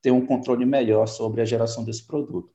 ter 0.00 0.11
um 0.11 0.25
controle 0.25 0.64
melhor 0.64 1.06
sobre 1.06 1.40
a 1.40 1.45
geração 1.45 1.85
desse 1.85 2.06
produto. 2.06 2.54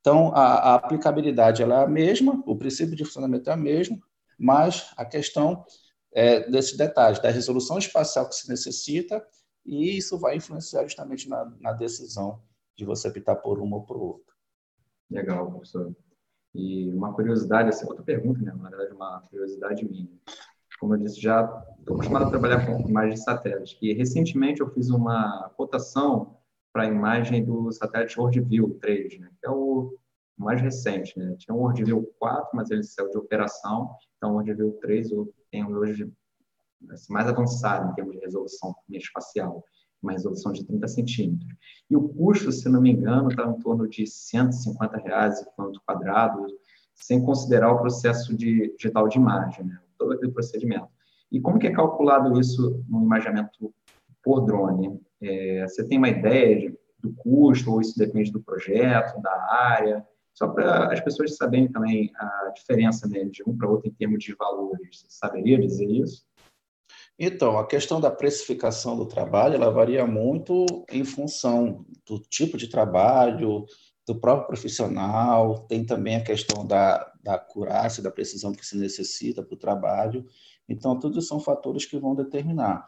Então, 0.00 0.32
a, 0.34 0.72
a 0.72 0.74
aplicabilidade 0.76 1.62
é 1.62 1.66
a 1.66 1.86
mesma, 1.86 2.42
o 2.46 2.56
princípio 2.56 2.96
de 2.96 3.04
funcionamento 3.04 3.50
é 3.50 3.54
o 3.54 3.58
mesmo, 3.58 4.00
mas 4.38 4.92
a 4.96 5.04
questão 5.04 5.64
é 6.12 6.48
desses 6.50 6.76
detalhes, 6.76 7.20
da 7.20 7.30
resolução 7.30 7.78
espacial 7.78 8.28
que 8.28 8.34
se 8.34 8.48
necessita, 8.48 9.24
e 9.64 9.96
isso 9.96 10.18
vai 10.18 10.36
influenciar 10.36 10.82
justamente 10.84 11.28
na, 11.28 11.44
na 11.60 11.72
decisão 11.72 12.42
de 12.76 12.84
você 12.84 13.08
optar 13.08 13.36
por 13.36 13.60
uma 13.60 13.76
ou 13.76 13.82
por 13.84 13.96
outra. 13.96 14.34
Legal, 15.10 15.50
professor. 15.50 15.94
E 16.54 16.92
uma 16.92 17.12
curiosidade, 17.12 17.68
essa 17.68 17.86
outra 17.86 18.02
pergunta, 18.02 18.40
né? 18.40 18.52
na 18.52 18.68
verdade, 18.68 18.92
uma 18.92 19.20
curiosidade 19.30 19.88
minha. 19.88 20.08
Como 20.80 20.94
eu 20.94 20.98
disse, 20.98 21.20
já 21.20 21.42
estou 21.78 21.96
acostumado 21.96 22.26
a 22.26 22.30
trabalhar 22.30 22.66
com 22.66 22.88
imagens 22.88 23.20
de 23.20 23.24
satélite. 23.24 23.78
E 23.82 23.92
recentemente 23.92 24.60
eu 24.60 24.70
fiz 24.70 24.88
uma 24.88 25.50
cotação 25.56 26.38
para 26.72 26.84
a 26.84 26.86
imagem 26.86 27.44
do 27.44 27.70
satélite 27.70 28.18
WorldView 28.18 28.78
3, 28.80 29.20
né? 29.20 29.30
que 29.38 29.46
é 29.46 29.50
o 29.50 29.94
mais 30.36 30.60
recente. 30.60 31.18
Né? 31.18 31.36
Tinha 31.38 31.54
o 31.54 31.58
WorldView 31.58 32.10
4, 32.18 32.50
mas 32.54 32.70
ele 32.70 32.82
saiu 32.82 33.10
de 33.10 33.18
operação. 33.18 33.94
Então, 34.16 34.30
o 34.30 34.34
WorldView 34.34 34.72
3 34.80 35.10
eu 35.10 35.32
tenho 35.50 35.70
hoje 35.76 36.10
assim, 36.90 37.12
mais 37.12 37.28
avançado 37.28 37.90
em 37.90 37.94
termos 37.94 38.14
de 38.14 38.20
resolução 38.20 38.74
espacial 38.88 39.64
uma 40.02 40.12
resolução 40.12 40.52
de 40.52 40.64
30 40.64 40.88
centímetros. 40.88 41.54
E 41.88 41.96
o 41.96 42.08
custo, 42.08 42.50
se 42.50 42.68
não 42.68 42.80
me 42.80 42.90
engano, 42.90 43.28
está 43.28 43.46
em 43.46 43.58
torno 43.60 43.88
de 43.88 44.06
150 44.06 44.96
reais 44.98 45.44
quanto 45.54 45.80
quadrado, 45.82 46.46
sem 46.94 47.22
considerar 47.22 47.72
o 47.72 47.78
processo 47.78 48.34
de 48.36 48.74
digital 48.76 49.08
de 49.08 49.18
imagem, 49.18 49.64
né? 49.64 49.78
todo 49.98 50.12
aquele 50.12 50.32
procedimento. 50.32 50.88
E 51.30 51.40
como 51.40 51.58
que 51.58 51.66
é 51.66 51.72
calculado 51.72 52.38
isso 52.40 52.82
no 52.88 53.02
imaginamento 53.02 53.72
por 54.22 54.40
drone? 54.40 55.00
É, 55.20 55.66
você 55.66 55.86
tem 55.86 55.98
uma 55.98 56.08
ideia 56.08 56.58
de, 56.58 56.78
do 56.98 57.12
custo, 57.14 57.72
ou 57.72 57.80
isso 57.80 57.98
depende 57.98 58.32
do 58.32 58.42
projeto, 58.42 59.20
da 59.20 59.32
área? 59.52 60.06
Só 60.34 60.48
para 60.48 60.92
as 60.92 61.00
pessoas 61.00 61.36
saberem 61.36 61.70
também 61.70 62.10
a 62.16 62.52
diferença 62.54 63.06
né, 63.08 63.24
de 63.24 63.42
um 63.46 63.56
para 63.56 63.68
outro 63.68 63.88
em 63.88 63.92
termos 63.92 64.22
de 64.22 64.34
valores. 64.34 65.00
Você 65.00 65.06
saberia 65.08 65.60
dizer 65.60 65.86
isso? 65.90 66.24
Então, 67.18 67.58
a 67.58 67.66
questão 67.66 68.00
da 68.00 68.10
precificação 68.10 68.96
do 68.96 69.04
trabalho, 69.04 69.54
ela 69.54 69.70
varia 69.70 70.06
muito 70.06 70.64
em 70.90 71.04
função 71.04 71.84
do 72.06 72.18
tipo 72.18 72.56
de 72.56 72.66
trabalho, 72.66 73.66
do 74.06 74.18
próprio 74.18 74.46
profissional, 74.46 75.66
tem 75.68 75.84
também 75.84 76.16
a 76.16 76.24
questão 76.24 76.66
da, 76.66 77.12
da 77.22 77.34
acurácia, 77.34 78.02
da 78.02 78.10
precisão 78.10 78.52
que 78.52 78.64
se 78.64 78.76
necessita 78.76 79.42
para 79.42 79.54
o 79.54 79.58
trabalho. 79.58 80.26
Então, 80.66 80.98
tudo 80.98 81.20
são 81.20 81.38
fatores 81.38 81.84
que 81.84 81.98
vão 81.98 82.14
determinar. 82.14 82.86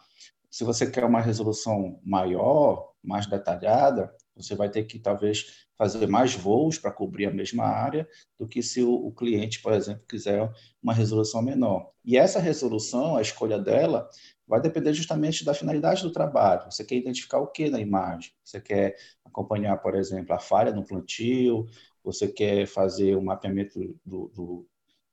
Se 0.51 0.65
você 0.65 0.91
quer 0.91 1.05
uma 1.05 1.21
resolução 1.21 2.01
maior, 2.03 2.93
mais 3.03 3.27
detalhada, 3.27 4.15
você 4.37 4.55
vai 4.55 4.71
ter 4.71 4.85
que 4.85 4.99
talvez 4.99 5.67
fazer 5.77 6.07
mais 6.07 6.35
voos 6.35 6.79
para 6.79 6.93
cobrir 6.93 7.27
a 7.27 7.31
mesma 7.33 7.65
área 7.65 8.09
do 8.39 8.47
que 8.47 8.63
se 8.63 8.83
o, 8.83 8.93
o, 8.93 9.13
cliente, 9.13 9.61
por 9.61 9.73
exemplo, 9.73 10.05
quiser 10.09 10.51
uma 10.83 10.95
resolução 10.95 11.43
menor. 11.43 11.91
E 12.05 12.17
essa 12.17 12.39
resolução, 12.39 13.17
a 13.17 13.23
escolha 13.23 13.59
dela, 13.59 14.09
vai 14.47 14.61
depender 14.61 14.93
justamente 14.93 15.45
da 15.45 15.55
finalidade 15.55 16.03
do 16.03 16.13
trabalho. 16.13 16.71
Você 16.71 16.85
quer 16.85 16.97
identificar 16.97 17.39
o 17.39 17.49
que 17.49 17.69
na 17.69 17.81
imagem? 17.81 18.33
Você 18.45 18.61
quer 18.61 18.97
acompanhar, 19.25 19.77
por 19.79 19.95
exemplo, 19.95 20.35
a 20.35 20.39
falha 20.39 20.73
no 20.73 20.87
plantio? 20.87 21.67
Você 22.05 22.29
quer 22.29 22.67
fazer 22.67 23.17
o 23.17 23.21
um 23.21 23.25
mapeamento 23.25 23.79
do, 24.05 24.29
do, 24.29 24.69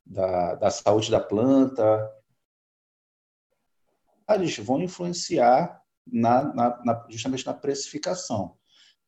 da, 0.05 0.55
da 0.55 0.69
saúde 0.69 1.09
da 1.09 1.19
planta? 1.19 2.11
Eles 4.29 4.57
vão 4.57 4.81
influenciar 4.81 5.81
na, 6.05 6.53
na, 6.53 6.83
na, 6.83 7.07
justamente 7.09 7.45
na 7.45 7.53
precificação. 7.53 8.58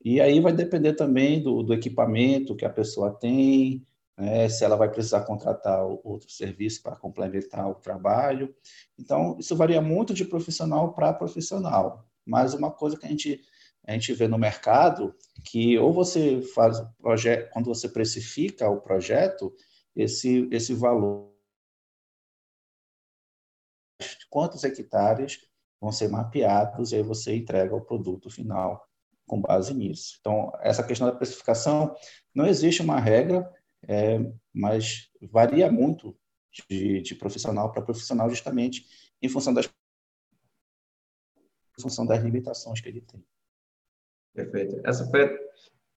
E 0.04 0.20
aí 0.20 0.40
vai 0.40 0.52
depender 0.54 0.94
também 0.94 1.42
do, 1.42 1.62
do 1.62 1.74
equipamento 1.74 2.56
que 2.56 2.66
a 2.66 2.70
pessoa 2.70 3.12
tem, 3.12 3.86
né, 4.18 4.50
se 4.50 4.64
ela 4.64 4.76
vai 4.76 4.90
precisar 4.90 5.22
contratar 5.22 5.84
outro 6.04 6.30
serviço 6.30 6.82
para 6.82 6.96
complementar 6.96 7.70
o 7.70 7.76
trabalho. 7.76 8.54
Então, 8.98 9.38
isso 9.40 9.56
varia 9.56 9.82
muito 9.82 10.14
de 10.14 10.26
profissional 10.26 10.94
para 10.94 11.14
profissional. 11.14 12.06
Mas 12.26 12.54
uma 12.54 12.72
coisa 12.72 12.98
que 12.98 13.06
a 13.06 13.10
gente, 13.10 13.42
a 13.86 13.94
gente 13.94 14.14
vê 14.14 14.28
no 14.28 14.38
mercado, 14.38 15.16
que 15.46 15.78
ou 15.78 15.94
você 15.94 16.42
faz 16.42 16.82
projeto, 17.00 17.52
quando 17.52 17.66
você 17.66 17.88
precifica 17.88 18.70
o 18.70 18.82
projeto, 18.82 19.54
esse, 19.96 20.48
esse 20.52 20.74
valor 20.74 21.32
quantos 24.30 24.64
hectares 24.64 25.40
vão 25.80 25.92
ser 25.92 26.08
mapeados 26.08 26.92
e 26.92 26.96
aí 26.96 27.04
você 27.04 27.36
entrega 27.36 27.76
o 27.76 27.82
produto 27.82 28.30
final 28.30 28.91
com 29.32 29.40
base 29.40 29.74
nisso. 29.74 30.18
Então, 30.20 30.52
essa 30.60 30.84
questão 30.84 31.08
da 31.08 31.16
precificação, 31.16 31.96
não 32.36 32.46
existe 32.46 32.82
uma 32.82 33.00
regra, 33.00 33.50
é, 33.88 34.20
mas 34.54 35.10
varia 35.22 35.72
muito 35.72 36.14
de, 36.70 37.02
de 37.02 37.16
profissional 37.16 37.72
para 37.72 37.82
profissional, 37.82 38.30
justamente 38.30 38.86
em 39.22 39.30
função 39.30 39.54
das 39.54 39.70
em 41.80 41.82
função 41.82 42.06
das 42.06 42.22
limitações 42.22 42.82
que 42.82 42.90
ele 42.90 43.00
tem. 43.00 43.24
Perfeito. 44.34 44.82
Essa 44.86 45.10
foi 45.10 45.40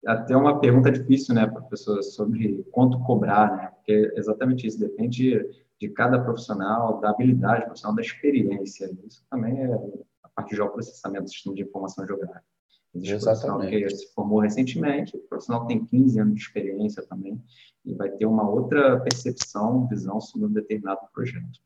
até 0.06 0.36
uma 0.36 0.60
pergunta 0.60 0.92
difícil, 0.92 1.34
né, 1.34 1.48
professor, 1.48 2.04
sobre 2.04 2.64
quanto 2.70 3.00
cobrar, 3.00 3.56
né? 3.56 3.68
Porque 3.70 3.94
é 3.94 4.20
exatamente 4.20 4.68
isso, 4.68 4.78
depende 4.78 5.40
de 5.80 5.90
cada 5.90 6.22
profissional, 6.22 7.00
da 7.00 7.12
habilidade 7.12 7.64
profissional, 7.64 7.96
da 7.96 8.02
experiência. 8.02 8.92
Isso 9.06 9.26
também 9.30 9.58
é 9.58 9.74
a 10.22 10.30
parte 10.30 10.50
de 10.50 10.58
geoprocessamento 10.58 11.24
do 11.24 11.30
sistema 11.30 11.56
de 11.56 11.64
informação 11.64 12.06
geográfica. 12.06 12.51
Existe 12.94 13.16
Exatamente. 13.16 13.84
que 13.84 13.90
se 13.90 14.14
formou 14.14 14.40
recentemente, 14.40 15.16
o 15.16 15.20
profissional 15.22 15.66
tem 15.66 15.86
15 15.86 16.20
anos 16.20 16.36
de 16.36 16.42
experiência 16.42 17.02
também, 17.04 17.42
e 17.86 17.94
vai 17.94 18.10
ter 18.10 18.26
uma 18.26 18.48
outra 18.48 19.00
percepção, 19.00 19.88
visão 19.88 20.20
sobre 20.20 20.48
um 20.48 20.52
determinado 20.52 21.00
projeto. 21.14 21.60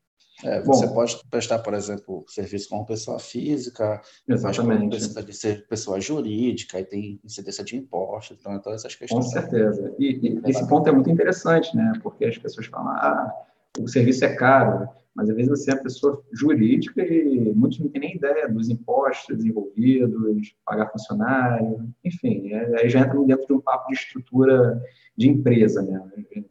É, 0.44 0.62
você 0.62 0.86
Bom, 0.86 0.94
pode 0.94 1.18
prestar, 1.30 1.60
por 1.60 1.74
exemplo, 1.74 2.26
serviço 2.28 2.68
como 2.70 2.86
pessoa 2.86 3.18
física, 3.20 4.02
exatamente. 4.28 4.82
mas 4.82 4.90
precisa 4.90 5.24
de 5.24 5.34
ser 5.34 5.68
pessoa 5.68 6.00
jurídica, 6.00 6.80
e 6.80 6.86
tem 6.86 7.20
incidência 7.24 7.64
de 7.64 7.78
impostos, 7.78 8.38
então 8.40 8.60
todas 8.60 8.82
essas 8.82 8.96
questões. 8.96 9.26
Com 9.26 9.32
certeza. 9.32 9.96
E, 9.98 10.40
e 10.46 10.50
esse 10.50 10.68
ponto 10.68 10.90
é 10.90 10.92
muito 10.92 11.10
interessante, 11.10 11.76
né? 11.76 11.94
Porque 12.04 12.26
as 12.26 12.38
pessoas 12.38 12.68
falam, 12.68 12.90
ah, 12.90 13.34
o 13.80 13.88
serviço 13.88 14.26
é 14.26 14.36
caro, 14.36 14.90
mas 15.16 15.30
às 15.30 15.36
vezes 15.36 15.50
você 15.50 15.72
é 15.72 15.76
pessoa 15.76 16.22
jurídica 16.34 17.02
e 17.02 17.54
muitos 17.54 17.80
não 17.80 17.88
têm 17.88 18.02
nem 18.02 18.16
ideia 18.16 18.50
dos 18.50 18.70
impostos 18.70 19.46
envolvidos, 19.46 20.56
pagar 20.66 20.92
funcionário, 20.92 21.90
enfim, 22.04 22.52
é, 22.52 22.82
aí 22.82 22.90
já 22.90 23.00
entra 23.00 23.18
dentro 23.24 23.48
de 23.48 23.54
um 23.54 23.62
papo 23.62 23.88
de 23.88 23.96
estrutura 23.96 24.82
de 25.18 25.30
empresa, 25.30 25.82
né? 25.82 26.02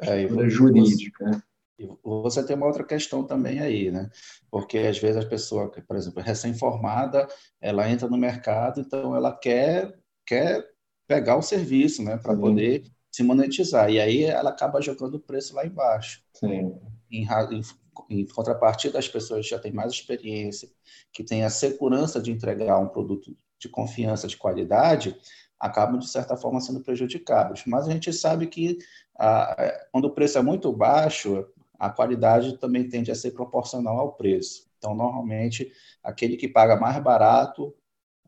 É, 0.01 0.23
estrutura 0.23 0.47
é, 0.47 0.51
jurídica. 0.51 1.31
Você, 1.31 1.43
e 1.79 1.89
você 2.03 2.47
tem 2.47 2.57
uma 2.57 2.67
outra 2.67 2.85
questão 2.85 3.23
também 3.25 3.61
aí, 3.61 3.91
né? 3.91 4.09
Porque 4.51 4.79
às 4.79 4.99
vezes 4.99 5.23
a 5.23 5.29
pessoa, 5.29 5.71
por 5.71 5.97
exemplo, 5.97 6.23
recém-formada, 6.23 7.29
ela 7.61 7.89
entra 7.91 8.09
no 8.09 8.17
mercado, 8.17 8.81
então 8.81 9.15
ela 9.15 9.37
quer 9.37 9.95
quer 10.27 10.65
pegar 11.07 11.37
o 11.37 11.43
serviço, 11.43 12.03
né, 12.03 12.17
para 12.17 12.35
poder 12.35 12.85
se 13.13 13.23
monetizar. 13.23 13.91
E 13.91 14.01
aí 14.01 14.25
ela 14.25 14.51
acaba 14.51 14.81
jogando 14.81 15.17
o 15.17 15.21
preço 15.21 15.55
lá 15.55 15.67
embaixo. 15.67 16.23
Sim. 16.33 16.75
Em, 17.11 17.21
em, 17.21 17.63
em 18.11 18.27
contrapartida, 18.27 18.99
as 18.99 19.09
pessoas 19.09 19.47
já 19.47 19.59
têm 19.59 19.73
mais 19.73 19.93
experiência, 19.93 20.69
que 21.13 21.25
têm 21.25 21.45
a 21.45 21.51
segurança 21.51 22.21
de 22.21 22.31
entregar 22.31 22.79
um 22.79 22.89
produto 22.89 23.37
de 23.59 23.69
confiança, 23.69 24.27
de 24.27 24.37
qualidade, 24.37 25.17
acabam, 25.59 25.99
de 25.99 26.09
certa 26.09 26.37
forma, 26.37 26.61
sendo 26.61 26.81
prejudicados. 26.81 27.63
Mas 27.67 27.89
a 27.89 27.93
gente 27.93 28.13
sabe 28.13 28.47
que 28.47 28.79
a, 29.19 29.87
quando 29.93 30.07
o 30.07 30.15
preço 30.15 30.39
é 30.39 30.43
muito 30.43 30.73
baixo, 30.73 31.47
a 31.79 31.91
qualidade 31.91 32.59
também 32.59 32.89
tende 32.89 33.11
a 33.11 33.15
ser 33.15 33.33
proporcional 33.33 33.99
ao 33.99 34.13
preço. 34.13 34.69
Então, 34.79 34.95
normalmente, 34.95 35.73
aquele 36.03 36.37
que 36.37 36.49
paga 36.49 36.77
mais 36.77 37.03
barato 37.03 37.75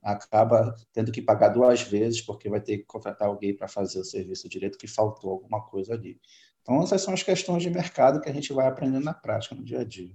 acaba 0.03 0.75
tendo 0.93 1.11
que 1.11 1.21
pagar 1.21 1.49
duas 1.49 1.83
vezes, 1.83 2.23
porque 2.23 2.49
vai 2.49 2.61
ter 2.61 2.79
que 2.79 2.85
contratar 2.85 3.29
alguém 3.29 3.55
para 3.55 3.67
fazer 3.67 3.99
o 3.99 4.05
serviço 4.05 4.49
direito 4.49 4.79
que 4.79 4.87
faltou 4.87 5.33
alguma 5.33 5.61
coisa 5.61 5.95
ali. 5.95 6.21
Então, 6.67 6.83
essas 6.83 7.01
são 7.01 7.15
as 7.15 7.23
questões 7.23 7.63
de 7.63 7.71
mercado 7.71 8.21
que 8.21 8.29
a 8.29 8.33
gente 8.33 8.53
vai 8.53 8.67
aprendendo 8.67 9.05
na 9.05 9.15
prática, 9.15 9.55
no 9.55 9.63
dia 9.63 9.81
a 9.81 9.85
dia. 9.85 10.11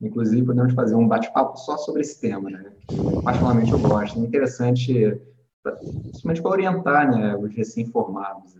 Inclusive, 0.00 0.46
podemos 0.46 0.72
fazer 0.72 0.94
um 0.94 1.06
bate-papo 1.06 1.58
só 1.58 1.76
sobre 1.76 2.00
esse 2.00 2.18
tema, 2.18 2.48
né? 2.48 2.72
Que, 2.88 3.18
particularmente, 3.22 3.70
eu 3.70 3.78
gosto. 3.78 4.18
É 4.18 4.22
interessante, 4.22 5.20
principalmente 5.62 6.40
para 6.40 6.50
orientar 6.50 7.10
né, 7.10 7.36
os 7.36 7.54
recém-formados. 7.54 8.54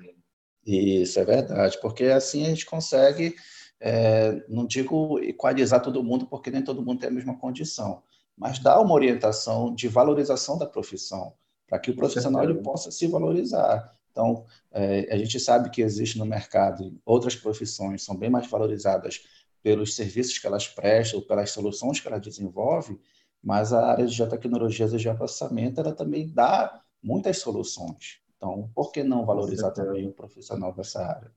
Isso, 0.67 1.19
é 1.19 1.25
verdade, 1.25 1.79
porque 1.81 2.05
assim 2.05 2.45
a 2.45 2.51
gente 2.51 2.67
consegue 2.67 3.35
é, 3.81 4.45
não 4.47 4.67
digo 4.67 5.19
equalizar 5.21 5.81
todo 5.81 6.05
mundo, 6.05 6.27
porque 6.27 6.51
nem 6.51 6.63
todo 6.63 6.85
mundo 6.85 7.01
tem 7.01 7.09
a 7.09 7.13
mesma 7.13 7.37
condição, 7.39 8.03
mas 8.37 8.59
dar 8.59 8.79
uma 8.81 8.95
orientação 8.95 9.75
de 9.75 9.89
valorização 9.89 10.59
da 10.59 10.67
profissão, 10.67 11.33
para 11.67 11.79
que 11.79 11.91
o 11.91 11.97
profissional 11.97 12.45
ele 12.45 12.63
possa 12.63 12.91
se 12.91 13.07
valorizar. 13.07 13.97
Então, 14.11 14.45
é, 14.73 15.13
a 15.13 15.17
gente 15.17 15.39
sabe 15.39 15.71
que 15.71 15.83
existe 15.83 16.19
no 16.19 16.27
mercado 16.27 16.99
outras 17.05 17.37
profissões 17.37 18.05
são 18.05 18.17
bem 18.17 18.31
mais 18.31 18.49
valorizadas 18.49 19.23
pelos 19.63 19.95
serviços 19.95 20.39
que 20.39 20.47
elas 20.47 20.67
prestam, 20.67 21.21
pelas 21.21 21.51
soluções 21.51 22.01
que 22.01 22.09
elas 22.09 22.21
desenvolvem, 22.21 22.99
mas 23.43 23.73
a 23.73 23.87
área 23.87 24.07
de 24.07 24.15
geotecnologias 24.15 24.93
e 24.93 24.99
geoprocessamento 24.99 25.81
ela 25.81 25.95
também 25.95 26.29
dá 26.29 26.83
muitas 27.03 27.39
soluções. 27.39 28.21
Então, 28.37 28.71
por 28.75 28.91
que 28.91 29.03
não 29.03 29.25
valorizar 29.25 29.71
também 29.71 30.09
o 30.09 30.13
profissional 30.13 30.73
dessa 30.73 31.03
área? 31.03 31.31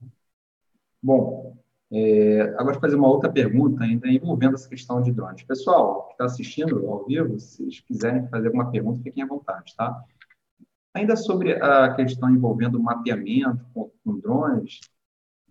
Bom, 1.02 1.54
é, 1.92 2.40
agora, 2.56 2.80
fazer 2.80 2.96
uma 2.96 3.08
outra 3.08 3.30
pergunta, 3.30 3.84
ainda 3.84 4.08
envolvendo 4.08 4.54
essa 4.54 4.68
questão 4.68 5.02
de 5.02 5.12
drones. 5.12 5.42
Pessoal 5.42 6.06
que 6.06 6.12
está 6.14 6.24
assistindo 6.24 6.90
ao 6.90 7.04
vivo, 7.04 7.38
se 7.38 7.56
vocês 7.56 7.80
quiserem 7.80 8.26
fazer 8.28 8.46
alguma 8.46 8.70
pergunta, 8.70 9.02
fiquem 9.02 9.22
à 9.22 9.26
vontade, 9.26 9.74
tá? 9.76 10.02
Ainda 10.94 11.16
sobre 11.16 11.52
a 11.54 11.92
questão 11.94 12.30
envolvendo 12.30 12.80
mapeamento 12.80 13.64
com, 13.74 13.90
com 14.04 14.18
drones, 14.18 14.80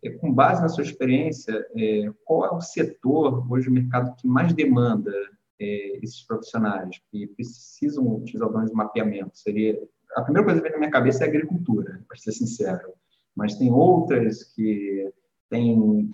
é, 0.01 0.09
com 0.09 0.33
base 0.33 0.61
na 0.61 0.69
sua 0.69 0.83
experiência, 0.83 1.65
é, 1.75 2.11
qual 2.23 2.45
é 2.45 2.51
o 2.51 2.61
setor 2.61 3.45
hoje 3.51 3.67
do 3.67 3.73
mercado 3.73 4.15
que 4.15 4.27
mais 4.27 4.53
demanda 4.53 5.11
é, 5.59 5.97
esses 6.01 6.23
profissionais 6.23 7.01
que 7.11 7.27
precisam 7.27 8.07
utilizar 8.15 8.49
drones 8.49 8.69
de 8.69 8.75
mapeamento? 8.75 9.37
Seria 9.37 9.77
a 10.15 10.21
primeira 10.21 10.45
coisa 10.45 10.61
que 10.61 10.67
vem 10.67 10.73
na 10.73 10.79
minha 10.79 10.91
cabeça 10.91 11.23
é 11.23 11.27
a 11.27 11.29
agricultura, 11.29 12.03
para 12.07 12.17
ser 12.17 12.31
sincero, 12.31 12.93
mas 13.35 13.55
tem 13.55 13.71
outras 13.71 14.43
que 14.43 15.11
têm 15.49 16.11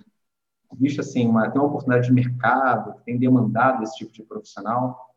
visto 0.78 1.00
assim, 1.00 1.26
uma, 1.26 1.50
tem 1.50 1.60
uma 1.60 1.68
oportunidade 1.68 2.06
de 2.06 2.12
mercado, 2.12 3.00
tem 3.04 3.18
demandado 3.18 3.82
esse 3.82 3.96
tipo 3.96 4.12
de 4.12 4.22
profissional? 4.22 5.14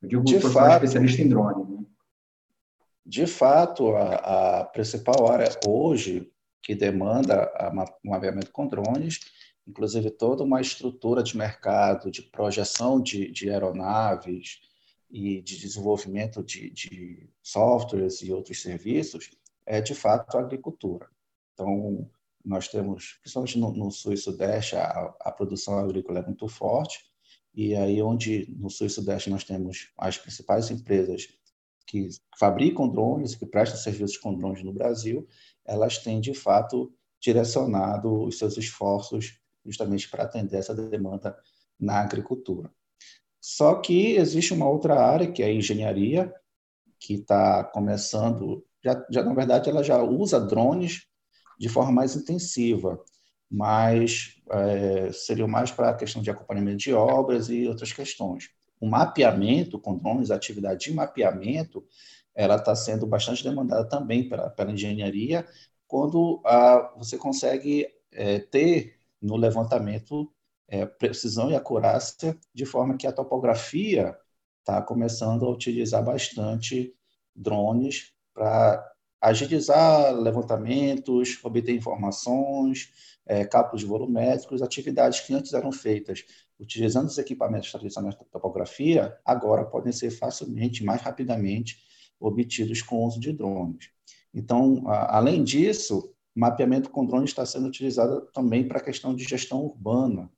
Eu 0.00 0.08
digo 0.08 0.24
de 0.24 0.38
profissional 0.38 0.70
fato, 0.70 0.84
especialista 0.84 1.22
em 1.22 1.28
drone. 1.28 1.71
De 3.04 3.26
fato, 3.26 3.96
a, 3.96 4.60
a, 4.60 4.64
principal 4.66 5.30
área 5.30 5.48
hoje 5.66 6.30
que 6.62 6.74
demanda 6.74 7.50
um 8.04 8.10
mapeamento 8.10 8.52
com 8.52 8.68
drones, 8.68 9.20
inclusive 9.66 10.10
toda 10.10 10.44
uma 10.44 10.60
estrutura 10.60 11.22
de 11.22 11.36
mercado, 11.36 12.10
de 12.10 12.22
projeção 12.22 13.00
de, 13.00 13.30
de 13.30 13.50
aeronaves 13.50 14.60
e 15.10 15.42
de 15.42 15.58
desenvolvimento 15.58 16.42
de, 16.42 16.70
de 16.70 17.28
softwares 17.42 18.22
e 18.22 18.32
outros 18.32 18.62
serviços, 18.62 19.30
é 19.66 19.80
de 19.80 19.94
fato 19.94 20.36
a 20.36 20.40
agricultura. 20.40 21.08
Então, 21.52 22.08
nós 22.44 22.68
temos, 22.68 23.18
principalmente 23.20 23.58
no, 23.58 23.72
no 23.72 23.90
sul 23.90 24.12
e 24.12 24.16
sudeste, 24.16 24.76
a, 24.76 25.14
a, 25.20 25.32
produção 25.32 25.78
agrícola 25.78 26.20
é 26.20 26.26
muito 26.26 26.48
forte, 26.48 27.04
e 27.54 27.74
aí 27.74 28.00
onde 28.00 28.46
no 28.58 28.70
sul 28.70 28.86
e 28.86 28.90
sudeste 28.90 29.28
nós 29.28 29.44
temos 29.44 29.92
as 29.98 30.16
principais 30.16 30.70
empresas 30.70 31.28
que 31.86 32.08
fabricam 32.38 32.88
drones, 32.88 33.34
que 33.34 33.46
prestam 33.46 33.78
serviços 33.78 34.16
com 34.16 34.34
drones 34.34 34.62
no 34.62 34.72
Brasil, 34.72 35.26
elas 35.64 35.98
têm, 35.98 36.20
de 36.20 36.34
fato, 36.34 36.92
direcionado 37.20 38.24
os 38.24 38.38
seus 38.38 38.56
esforços 38.56 39.38
justamente 39.64 40.08
para 40.08 40.24
atender 40.24 40.58
essa 40.58 40.74
demanda 40.74 41.36
na 41.78 42.00
agricultura. 42.00 42.70
Só 43.40 43.76
que 43.76 44.16
existe 44.16 44.52
uma 44.52 44.68
outra 44.68 45.00
área, 45.00 45.30
que 45.30 45.42
é 45.42 45.46
a 45.46 45.52
engenharia, 45.52 46.32
que 46.98 47.14
está 47.14 47.64
começando, 47.64 48.64
já, 48.84 49.04
já, 49.10 49.22
na 49.22 49.34
verdade, 49.34 49.68
ela 49.68 49.82
já 49.82 50.00
usa 50.02 50.40
drones 50.40 51.06
de 51.58 51.68
forma 51.68 51.92
mais 51.92 52.14
intensiva, 52.14 53.02
mas 53.50 54.40
é, 54.50 55.12
seriam 55.12 55.48
mais 55.48 55.70
para 55.70 55.90
a 55.90 55.94
questão 55.94 56.22
de 56.22 56.30
acompanhamento 56.30 56.78
de 56.78 56.92
obras 56.92 57.48
e 57.50 57.66
outras 57.66 57.92
questões. 57.92 58.48
O 58.82 58.86
mapeamento 58.88 59.78
com 59.78 59.96
drones, 59.96 60.32
a 60.32 60.34
atividade 60.34 60.86
de 60.86 60.92
mapeamento, 60.92 61.86
ela 62.34 62.56
está 62.56 62.74
sendo 62.74 63.06
bastante 63.06 63.44
demandada 63.44 63.88
também 63.88 64.28
pela, 64.28 64.50
pela 64.50 64.72
engenharia, 64.72 65.46
quando 65.86 66.42
a, 66.44 66.92
você 66.96 67.16
consegue 67.16 67.86
é, 68.10 68.40
ter 68.40 68.96
no 69.20 69.36
levantamento 69.36 70.28
é, 70.66 70.84
precisão 70.84 71.48
e 71.48 71.54
acurácia, 71.54 72.36
de 72.52 72.66
forma 72.66 72.96
que 72.96 73.06
a 73.06 73.12
topografia 73.12 74.18
está 74.58 74.82
começando 74.82 75.46
a 75.46 75.50
utilizar 75.50 76.04
bastante 76.04 76.92
drones 77.36 78.12
para 78.34 78.84
agilizar 79.20 80.12
levantamentos, 80.12 81.38
obter 81.44 81.76
informações, 81.76 82.90
é, 83.24 83.44
cálculos 83.44 83.84
volumétricos, 83.84 84.60
atividades 84.60 85.20
que 85.20 85.32
antes 85.32 85.52
eram 85.52 85.70
feitas 85.70 86.24
utilizando 86.62 87.08
os 87.08 87.18
equipamentos 87.18 87.70
tradicionais 87.70 88.14
da 88.14 88.24
topografia, 88.24 89.16
agora 89.24 89.64
podem 89.64 89.92
ser 89.92 90.10
facilmente, 90.10 90.84
mais 90.84 91.02
rapidamente, 91.02 91.78
obtidos 92.18 92.80
com 92.82 92.96
o 92.96 93.06
uso 93.06 93.20
de 93.20 93.32
drones. 93.32 93.90
Então, 94.32 94.84
a, 94.86 95.18
além 95.18 95.42
disso, 95.42 96.14
mapeamento 96.34 96.90
com 96.90 97.04
drones 97.04 97.30
está 97.30 97.44
sendo 97.44 97.66
utilizado 97.66 98.22
também 98.32 98.66
para 98.66 98.78
a 98.78 98.82
questão 98.82 99.14
de 99.14 99.24
gestão 99.24 99.64
urbana. 99.64 100.30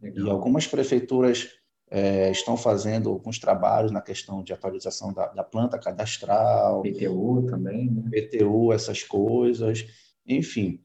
Legal. 0.00 0.26
E 0.26 0.30
algumas 0.30 0.66
prefeituras 0.66 1.48
é, 1.90 2.30
estão 2.30 2.56
fazendo 2.56 3.10
alguns 3.10 3.38
trabalhos 3.38 3.92
na 3.92 4.00
questão 4.00 4.42
de 4.42 4.52
atualização 4.52 5.12
da, 5.12 5.28
da 5.28 5.44
planta 5.44 5.78
cadastral. 5.78 6.82
PTU 6.82 7.46
também, 7.46 7.90
né? 7.90 8.10
PTU, 8.10 8.72
essas 8.72 9.02
coisas, 9.02 9.84
enfim. 10.26 10.82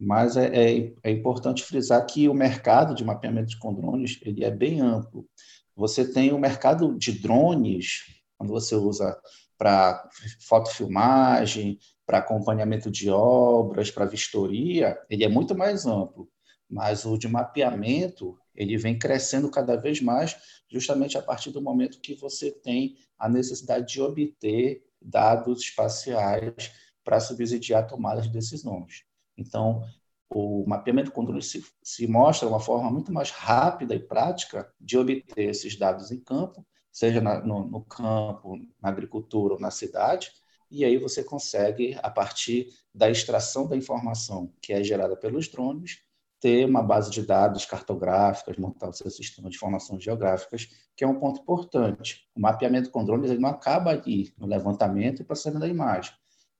Mas 0.00 0.34
é, 0.38 0.46
é, 0.46 0.94
é, 1.02 1.10
importante 1.10 1.62
frisar 1.62 2.04
que 2.06 2.26
o 2.26 2.32
mercado 2.32 2.94
de 2.94 3.04
mapeamento 3.04 3.58
com 3.58 3.74
drones 3.74 4.18
ele 4.22 4.42
é 4.42 4.50
bem 4.50 4.80
amplo. 4.80 5.28
Você 5.76 6.10
tem 6.10 6.32
o 6.32 6.38
mercado 6.38 6.96
de 6.96 7.12
drones, 7.12 8.04
quando 8.38 8.50
você 8.50 8.74
usa 8.74 9.14
para 9.58 10.08
fotofilmagem, 10.40 11.78
para 12.06 12.18
acompanhamento 12.18 12.90
de 12.90 13.10
obras, 13.10 13.90
para 13.90 14.06
vistoria, 14.06 14.98
ele 15.10 15.22
é 15.22 15.28
muito 15.28 15.54
mais 15.54 15.84
amplo. 15.84 16.30
Mas 16.68 17.04
o 17.04 17.18
de 17.18 17.28
mapeamento, 17.28 18.38
ele 18.54 18.78
vem 18.78 18.98
crescendo 18.98 19.50
cada 19.50 19.76
vez 19.76 20.00
mais, 20.00 20.34
justamente 20.70 21.18
a 21.18 21.22
partir 21.22 21.50
do 21.50 21.60
momento 21.60 22.00
que 22.00 22.14
você 22.14 22.50
tem 22.50 22.96
a 23.18 23.28
necessidade 23.28 23.92
de 23.92 24.00
obter 24.00 24.82
dados 25.00 25.60
espaciais 25.60 26.72
para 27.04 27.20
subsidiar 27.20 27.86
tomadas 27.86 28.24
de 28.24 28.32
decisões. 28.32 29.09
Então, 29.40 29.82
o 30.28 30.64
mapeamento 30.66 31.10
com 31.10 31.24
drone 31.24 31.42
se, 31.42 31.64
se 31.82 32.06
mostra 32.06 32.48
uma 32.48 32.60
forma 32.60 32.90
muito 32.90 33.12
mais 33.12 33.30
rápida 33.30 33.94
e 33.94 33.98
prática 33.98 34.72
de 34.80 34.96
obter 34.96 35.48
esses 35.48 35.76
dados 35.76 36.12
em 36.12 36.20
campo, 36.20 36.64
seja 36.92 37.20
na, 37.20 37.40
no, 37.40 37.64
no 37.66 37.84
campo, 37.84 38.56
na 38.80 38.88
agricultura 38.88 39.54
ou 39.54 39.60
na 39.60 39.70
cidade, 39.70 40.30
e 40.70 40.84
aí 40.84 40.98
você 40.98 41.24
consegue, 41.24 41.98
a 42.00 42.10
partir 42.10 42.68
da 42.94 43.10
extração 43.10 43.66
da 43.66 43.76
informação 43.76 44.52
que 44.60 44.72
é 44.72 44.84
gerada 44.84 45.16
pelos 45.16 45.48
drones, 45.48 45.98
ter 46.40 46.64
uma 46.64 46.82
base 46.82 47.10
de 47.10 47.22
dados 47.22 47.66
cartográficas, 47.66 48.56
montar 48.56 48.88
o 48.88 48.92
seu 48.92 49.10
sistema 49.10 49.50
de 49.50 49.56
informações 49.56 50.02
geográficas, 50.02 50.68
que 50.96 51.04
é 51.04 51.06
um 51.06 51.18
ponto 51.18 51.40
importante. 51.40 52.26
O 52.34 52.40
mapeamento 52.40 52.90
com 52.90 53.04
drones 53.04 53.30
ele 53.30 53.40
não 53.40 53.50
acaba 53.50 53.92
aí 53.92 54.32
no 54.38 54.46
levantamento 54.46 55.20
e 55.20 55.24
processamento 55.24 55.60
da 55.60 55.68
imagem. 55.68 56.12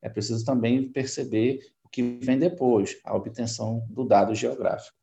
É 0.03 0.09
preciso 0.09 0.45
também 0.45 0.91
perceber 0.91 1.61
que 1.91 2.19
vem 2.23 2.39
depois, 2.39 3.01
a 3.05 3.17
obtenção 3.17 3.85
do 3.89 4.05
dado 4.05 4.35
geográfico. 4.35 4.97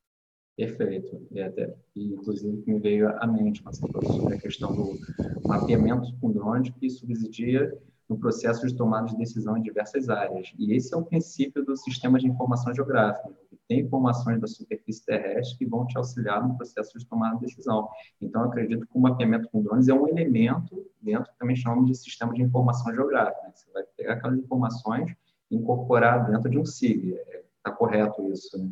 Perfeito. 0.56 1.28
E 1.32 1.40
até, 1.40 1.76
inclusive, 1.96 2.64
me 2.66 2.80
veio 2.80 3.10
à 3.22 3.28
mente, 3.28 3.62
sobre 3.74 4.36
a 4.36 4.40
questão 4.40 4.74
do 4.74 4.98
mapeamento 5.46 6.12
com 6.20 6.32
drone 6.32 6.72
que 6.72 6.90
subsidia 6.90 7.72
no 8.10 8.18
processo 8.18 8.66
de 8.66 8.76
tomada 8.76 9.08
de 9.08 9.18
decisão 9.18 9.58
em 9.58 9.62
diversas 9.62 10.10
áreas. 10.10 10.52
E 10.58 10.74
esse 10.74 10.94
é 10.94 10.98
o 10.98 11.06
princípio 11.06 11.64
do 11.64 11.76
sistema 11.76 12.18
de 12.18 12.28
informação 12.28 12.74
geográfica. 12.74 13.30
Tem 13.68 13.82
informações 13.82 14.40
da 14.40 14.48
superfície 14.48 15.06
terrestre 15.06 15.58
que 15.58 15.66
vão 15.66 15.86
te 15.86 15.98
auxiliar 15.98 16.42
no 16.48 16.56
processo 16.56 16.98
de 16.98 17.06
tomada 17.06 17.36
de 17.36 17.46
decisão. 17.46 17.88
Então, 18.20 18.44
acredito 18.44 18.88
que 18.88 18.98
o 18.98 19.02
mapeamento 19.02 19.50
com 19.50 19.62
drones 19.62 19.90
é 19.90 19.94
um 19.94 20.08
elemento 20.08 20.90
dentro 21.02 21.32
que 21.32 21.38
também 21.38 21.56
chamamos 21.56 21.88
de 21.88 21.96
sistema 21.96 22.34
de 22.34 22.42
informação 22.42 22.96
geográfica. 22.96 23.52
Você 23.54 23.70
vai 23.74 23.84
pegar 23.98 24.14
aquelas 24.14 24.40
informações 24.40 25.14
incorporar 25.50 26.30
dentro 26.30 26.50
de 26.50 26.58
um 26.58 26.66
SIG. 26.66 27.16
Está 27.58 27.72
correto 27.72 28.32
isso? 28.32 28.58
Né? 28.58 28.70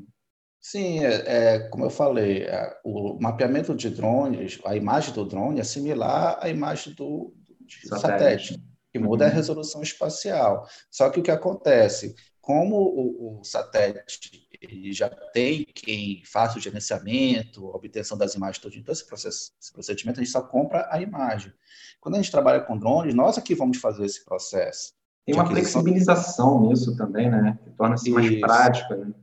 Sim, 0.60 1.06
é, 1.06 1.24
é, 1.28 1.60
como 1.70 1.86
eu 1.86 1.90
falei, 1.90 2.44
é, 2.44 2.76
o 2.84 3.20
mapeamento 3.22 3.76
de 3.76 3.90
drones, 3.90 4.60
a 4.66 4.76
imagem 4.76 5.14
do 5.14 5.24
drone 5.24 5.60
é 5.60 5.64
similar 5.64 6.40
à 6.42 6.50
imagem 6.50 6.94
do, 6.96 7.36
do 7.60 8.00
satélite. 8.00 8.60
que 8.92 8.98
muda 8.98 9.26
uhum. 9.26 9.32
a 9.32 9.34
resolução 9.34 9.84
espacial. 9.84 10.68
Só 10.90 11.10
que 11.12 11.20
o 11.20 11.24
que 11.24 11.30
acontece, 11.30 12.16
como 12.42 12.78
o, 12.78 13.40
o 13.40 13.44
satélite 13.44 14.46
ele 14.60 14.92
já 14.92 15.08
tem 15.08 15.66
quem 15.66 16.24
faça 16.26 16.58
o 16.58 16.62
gerenciamento, 16.62 17.70
a 17.70 17.76
obtenção 17.76 18.18
das 18.18 18.34
imagens, 18.34 18.58
todo 18.58 18.76
então 18.76 18.92
esse, 18.92 19.06
processo, 19.06 19.52
esse 19.62 19.72
procedimento, 19.72 20.20
a 20.20 20.24
gente 20.24 20.32
só 20.32 20.42
compra 20.42 20.88
a 20.90 21.00
imagem. 21.00 21.54
Quando 22.02 22.16
a 22.16 22.18
gente 22.18 22.32
trabalha 22.32 22.62
com 22.62 22.76
drones, 22.76 23.14
nós 23.14 23.38
aqui 23.38 23.54
vamos 23.54 23.78
fazer 23.78 24.04
esse 24.04 24.26
processo. 24.26 24.95
Tem 25.26 25.34
uma 25.34 25.46
flexibilização 25.46 26.62
nisso 26.62 26.96
também, 26.96 27.30
né? 27.30 27.58
Que 27.64 27.72
torna-se 27.72 28.10
mais 28.12 28.40
prática. 28.40 28.96
Né? 28.96 29.14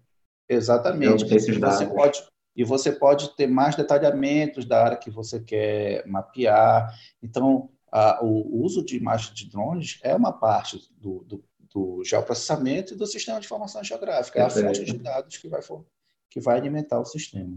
Exatamente. 0.49 1.25
E 1.25 1.59
você, 1.61 1.87
pode, 1.87 2.23
e 2.57 2.65
você 2.65 2.93
pode 2.93 3.37
ter 3.37 3.47
mais 3.47 3.77
detalhamentos 3.77 4.65
da 4.65 4.85
área 4.85 4.97
que 4.97 5.11
você 5.11 5.39
quer 5.39 6.05
mapear. 6.07 6.93
Então, 7.23 7.71
a, 7.91 8.25
o 8.25 8.63
uso 8.65 8.85
de 8.85 8.97
imagens 8.97 9.33
de 9.35 9.49
drones 9.49 10.01
é 10.03 10.15
uma 10.15 10.33
parte 10.33 10.81
do, 10.99 11.25
do, 11.25 11.45
do 11.73 12.03
geoprocessamento 12.05 12.95
e 12.95 12.97
do 12.97 13.07
sistema 13.07 13.39
de 13.39 13.47
informação 13.47 13.85
geográfica. 13.85 14.41
É 14.41 14.43
a 14.43 14.51
fonte 14.51 14.85
de 14.85 14.99
dados 14.99 15.37
que 15.37 15.49
vai, 15.49 15.61
que 16.29 16.41
vai 16.41 16.59
alimentar 16.59 16.99
o 16.99 17.05
sistema. 17.05 17.57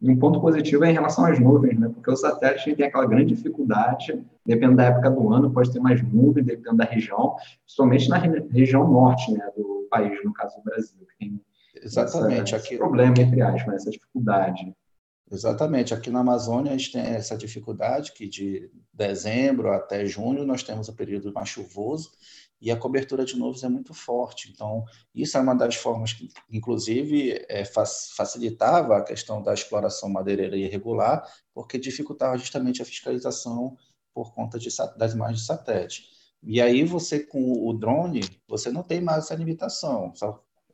E 0.00 0.10
um 0.10 0.18
ponto 0.18 0.40
positivo 0.40 0.84
é 0.84 0.90
em 0.90 0.94
relação 0.94 1.24
às 1.24 1.38
nuvens, 1.38 1.78
né? 1.78 1.88
Porque 1.88 2.10
o 2.10 2.16
satélite 2.16 2.76
tem 2.76 2.86
aquela 2.86 3.06
grande 3.06 3.34
dificuldade, 3.34 4.20
dependendo 4.44 4.76
da 4.76 4.84
época 4.84 5.10
do 5.10 5.32
ano, 5.32 5.52
pode 5.52 5.72
ter 5.72 5.80
mais 5.80 6.02
nuvens, 6.02 6.44
dependendo 6.44 6.76
da 6.76 6.84
região, 6.84 7.36
principalmente 7.64 8.08
na 8.08 8.18
região 8.18 8.88
norte, 8.90 9.32
né, 9.32 9.50
do 9.56 9.86
país, 9.90 10.18
no 10.24 10.32
caso 10.32 10.56
do 10.56 10.64
Brasil, 10.64 10.98
que 11.06 11.18
tem 11.18 11.40
Exatamente. 11.82 12.54
Essa, 12.54 12.56
aqui... 12.56 12.74
esse 12.74 12.78
problema, 12.78 13.14
entre 13.18 13.40
aspas, 13.40 13.74
essa 13.74 13.90
dificuldade. 13.90 14.74
Exatamente. 15.30 15.94
Aqui 15.94 16.10
na 16.10 16.20
Amazônia 16.20 16.72
a 16.72 16.76
gente 16.76 16.92
tem 16.92 17.00
essa 17.00 17.36
dificuldade 17.36 18.12
que 18.12 18.28
de 18.28 18.70
dezembro 18.92 19.72
até 19.72 20.04
junho 20.04 20.44
nós 20.44 20.62
temos 20.62 20.88
o 20.88 20.94
período 20.94 21.32
mais 21.32 21.48
chuvoso 21.48 22.10
e 22.60 22.70
a 22.70 22.76
cobertura 22.76 23.24
de 23.24 23.36
nuvens 23.36 23.64
é 23.64 23.68
muito 23.68 23.94
forte. 23.94 24.52
Então, 24.52 24.84
isso 25.14 25.36
é 25.36 25.40
uma 25.40 25.54
das 25.54 25.74
formas 25.74 26.12
que, 26.12 26.28
inclusive, 26.50 27.44
é, 27.48 27.64
facilitava 27.64 28.98
a 28.98 29.02
questão 29.02 29.42
da 29.42 29.54
exploração 29.54 30.08
madeireira 30.08 30.56
irregular, 30.56 31.26
porque 31.54 31.78
dificultava 31.78 32.36
justamente 32.36 32.80
a 32.82 32.84
fiscalização 32.84 33.76
por 34.14 34.34
conta 34.34 34.58
de, 34.58 34.68
das 34.96 35.14
imagens 35.14 35.40
de 35.40 35.46
satélite. 35.46 36.10
E 36.42 36.60
aí 36.60 36.84
você, 36.84 37.20
com 37.20 37.66
o 37.66 37.72
drone, 37.72 38.20
você 38.48 38.70
não 38.70 38.82
tem 38.82 39.00
mais 39.00 39.24
essa 39.24 39.34
limitação. 39.34 40.12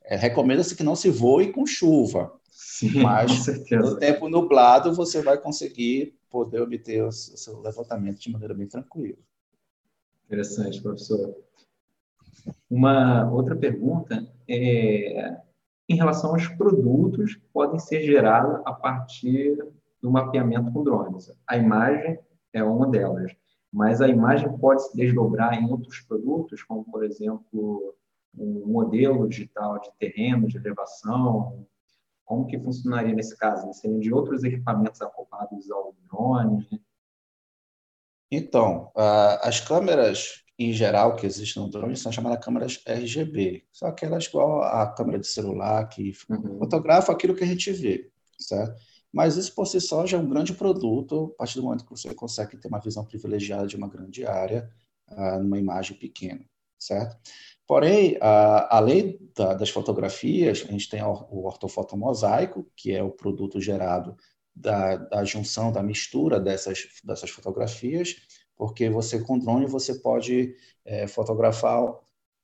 É, 0.03 0.15
Recomenda-se 0.15 0.75
que 0.75 0.83
não 0.83 0.95
se 0.95 1.09
voe 1.09 1.51
com 1.51 1.65
chuva, 1.65 2.33
Sim, 2.49 3.01
mas 3.01 3.45
no 3.71 3.97
tempo 3.97 4.27
nublado 4.27 4.93
você 4.93 5.21
vai 5.21 5.37
conseguir 5.37 6.17
poder 6.29 6.61
obter 6.61 7.03
o 7.03 7.11
seu 7.11 7.61
levantamento 7.61 8.19
de 8.19 8.31
maneira 8.31 8.53
bem 8.53 8.67
tranquila. 8.67 9.17
Interessante, 10.25 10.81
professor. 10.81 11.35
Uma 12.69 13.29
outra 13.31 13.55
pergunta 13.55 14.27
é 14.47 15.37
em 15.87 15.95
relação 15.95 16.31
aos 16.31 16.47
produtos 16.47 17.35
que 17.35 17.45
podem 17.51 17.79
ser 17.79 18.03
gerados 18.03 18.61
a 18.65 18.73
partir 18.73 19.57
do 20.01 20.11
mapeamento 20.11 20.71
com 20.71 20.83
drones. 20.83 21.31
A 21.47 21.57
imagem 21.57 22.19
é 22.53 22.63
uma 22.63 22.87
delas, 22.87 23.35
mas 23.71 24.01
a 24.01 24.07
imagem 24.07 24.57
pode 24.57 24.87
se 24.87 24.95
desdobrar 24.95 25.53
em 25.53 25.69
outros 25.69 25.99
produtos, 26.01 26.63
como, 26.63 26.83
por 26.85 27.03
exemplo, 27.03 27.95
um 28.37 28.65
modelo 28.67 29.27
digital 29.27 29.79
de 29.79 29.91
terreno, 29.99 30.47
de 30.47 30.57
elevação. 30.57 31.67
Como 32.25 32.47
que 32.47 32.59
funcionaria 32.59 33.13
nesse 33.13 33.37
caso? 33.37 33.71
Seriam 33.73 33.99
de 33.99 34.13
outros 34.13 34.43
equipamentos 34.43 35.01
acoplados 35.01 35.69
ao 35.71 35.95
drone? 36.07 36.67
Então, 38.31 38.91
as 39.41 39.59
câmeras 39.59 40.43
em 40.59 40.73
geral, 40.73 41.15
que 41.15 41.25
existem 41.25 41.63
no 41.63 41.69
drone 41.69 41.95
são 41.95 42.11
chamadas 42.11 42.43
câmeras 42.43 42.83
RGB. 42.85 43.63
São 43.71 43.87
aquelas 43.87 44.25
igual 44.25 44.61
a 44.61 44.85
câmera 44.91 45.17
de 45.17 45.27
celular, 45.27 45.87
que 45.87 46.11
uhum. 46.29 46.59
fotografa 46.59 47.13
aquilo 47.13 47.33
que 47.33 47.45
a 47.45 47.47
gente 47.47 47.71
vê, 47.71 48.11
certo? 48.37 48.77
Mas 49.11 49.37
isso 49.37 49.53
por 49.55 49.65
si 49.65 49.81
só 49.81 50.05
já 50.05 50.17
é 50.17 50.21
um 50.21 50.29
grande 50.29 50.53
produto, 50.53 51.31
a 51.35 51.37
partir 51.39 51.55
do 51.55 51.63
momento 51.63 51.83
que 51.83 51.91
você 51.91 52.13
consegue 52.13 52.57
ter 52.57 52.67
uma 52.67 52.79
visão 52.79 53.03
privilegiada 53.03 53.67
de 53.67 53.75
uma 53.75 53.87
grande 53.87 54.25
área, 54.25 54.69
uh, 55.09 55.39
numa 55.39 55.57
imagem 55.57 55.97
pequena, 55.97 56.45
certo? 56.77 57.17
Porém, 57.67 58.17
além 58.19 59.19
da, 59.35 59.53
das 59.53 59.69
fotografias, 59.69 60.65
a 60.67 60.71
gente 60.71 60.89
tem 60.89 61.03
o 61.03 61.45
ortofotomosaico, 61.45 62.65
que 62.75 62.91
é 62.91 63.03
o 63.03 63.11
produto 63.11 63.61
gerado 63.61 64.17
da, 64.55 64.95
da 64.95 65.23
junção, 65.23 65.71
da 65.71 65.83
mistura 65.83 66.39
dessas, 66.39 66.87
dessas 67.03 67.29
fotografias, 67.29 68.15
porque 68.55 68.89
você 68.89 69.21
com 69.21 69.37
drone 69.37 69.67
você 69.67 69.93
pode 69.95 70.55
é, 70.83 71.07
fotografar 71.07 71.93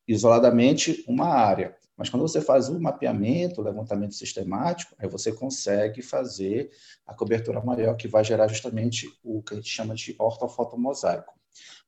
isoladamente 0.08 1.04
uma 1.08 1.28
área, 1.28 1.76
mas 1.98 2.10
quando 2.10 2.24
você 2.24 2.42
faz 2.42 2.68
o 2.68 2.80
mapeamento, 2.80 3.62
o 3.62 3.64
levantamento 3.64 4.14
sistemático, 4.14 4.94
aí 5.00 5.08
você 5.08 5.32
consegue 5.32 6.02
fazer 6.02 6.70
a 7.06 7.14
cobertura 7.14 7.64
maior 7.64 7.96
que 7.96 8.08
vai 8.08 8.24
gerar 8.24 8.48
justamente 8.48 9.10
o 9.24 9.42
que 9.42 9.54
a 9.54 9.58
gente 9.58 9.70
chama 9.70 9.96
de 9.96 10.16
ortofotomosaico. 10.20 11.34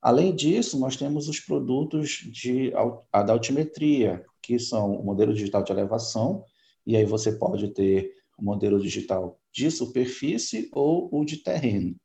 Além 0.02 0.34
disso, 0.34 0.80
nós 0.80 0.96
temos 0.96 1.28
os 1.28 1.40
produtos 1.40 2.22
de, 2.32 2.72
da 2.72 3.34
altimetria, 3.34 4.24
que 4.42 4.58
são 4.58 4.96
o 4.96 5.04
modelo 5.04 5.34
digital 5.34 5.62
de 5.64 5.72
elevação, 5.72 6.44
e 6.86 6.96
aí 6.96 7.04
você 7.04 7.34
pode 7.34 7.68
ter 7.74 8.14
o 8.38 8.44
modelo 8.44 8.80
digital 8.80 9.40
de 9.52 9.70
superfície 9.70 10.70
ou 10.72 11.10
o 11.12 11.26
de 11.26 11.38
terreno. 11.38 11.96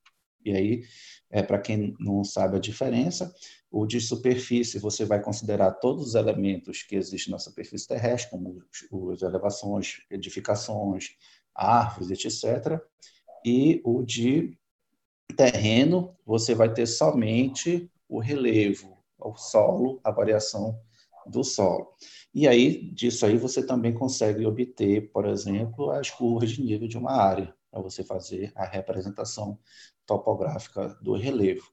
E 0.44 0.52
aí, 0.52 0.82
é, 1.30 1.42
para 1.42 1.60
quem 1.60 1.94
não 2.00 2.24
sabe 2.24 2.56
a 2.56 2.60
diferença, 2.60 3.32
o 3.72 3.86
de 3.86 4.00
superfície 4.00 4.78
você 4.78 5.04
vai 5.06 5.20
considerar 5.20 5.72
todos 5.72 6.08
os 6.08 6.14
elementos 6.14 6.82
que 6.82 6.94
existem 6.94 7.32
na 7.32 7.38
superfície 7.38 7.88
terrestre, 7.88 8.30
como 8.30 8.62
as 9.10 9.22
elevações, 9.22 10.02
edificações, 10.10 11.16
árvores, 11.54 12.10
etc. 12.10 12.78
E 13.44 13.80
o 13.82 14.02
de 14.02 14.58
terreno, 15.34 16.14
você 16.26 16.54
vai 16.54 16.72
ter 16.72 16.86
somente 16.86 17.90
o 18.06 18.18
relevo, 18.18 18.98
o 19.18 19.34
solo, 19.34 19.98
a 20.04 20.10
variação 20.10 20.78
do 21.26 21.42
solo. 21.42 21.94
E 22.34 22.46
aí, 22.46 22.90
disso 22.92 23.24
aí, 23.24 23.38
você 23.38 23.64
também 23.64 23.94
consegue 23.94 24.44
obter, 24.44 25.10
por 25.12 25.26
exemplo, 25.26 25.90
as 25.90 26.10
curvas 26.10 26.50
de 26.50 26.62
nível 26.62 26.86
de 26.86 26.98
uma 26.98 27.12
área, 27.12 27.54
para 27.70 27.80
você 27.80 28.04
fazer 28.04 28.52
a 28.54 28.66
representação 28.66 29.58
topográfica 30.04 30.88
do 31.00 31.14
relevo. 31.14 31.72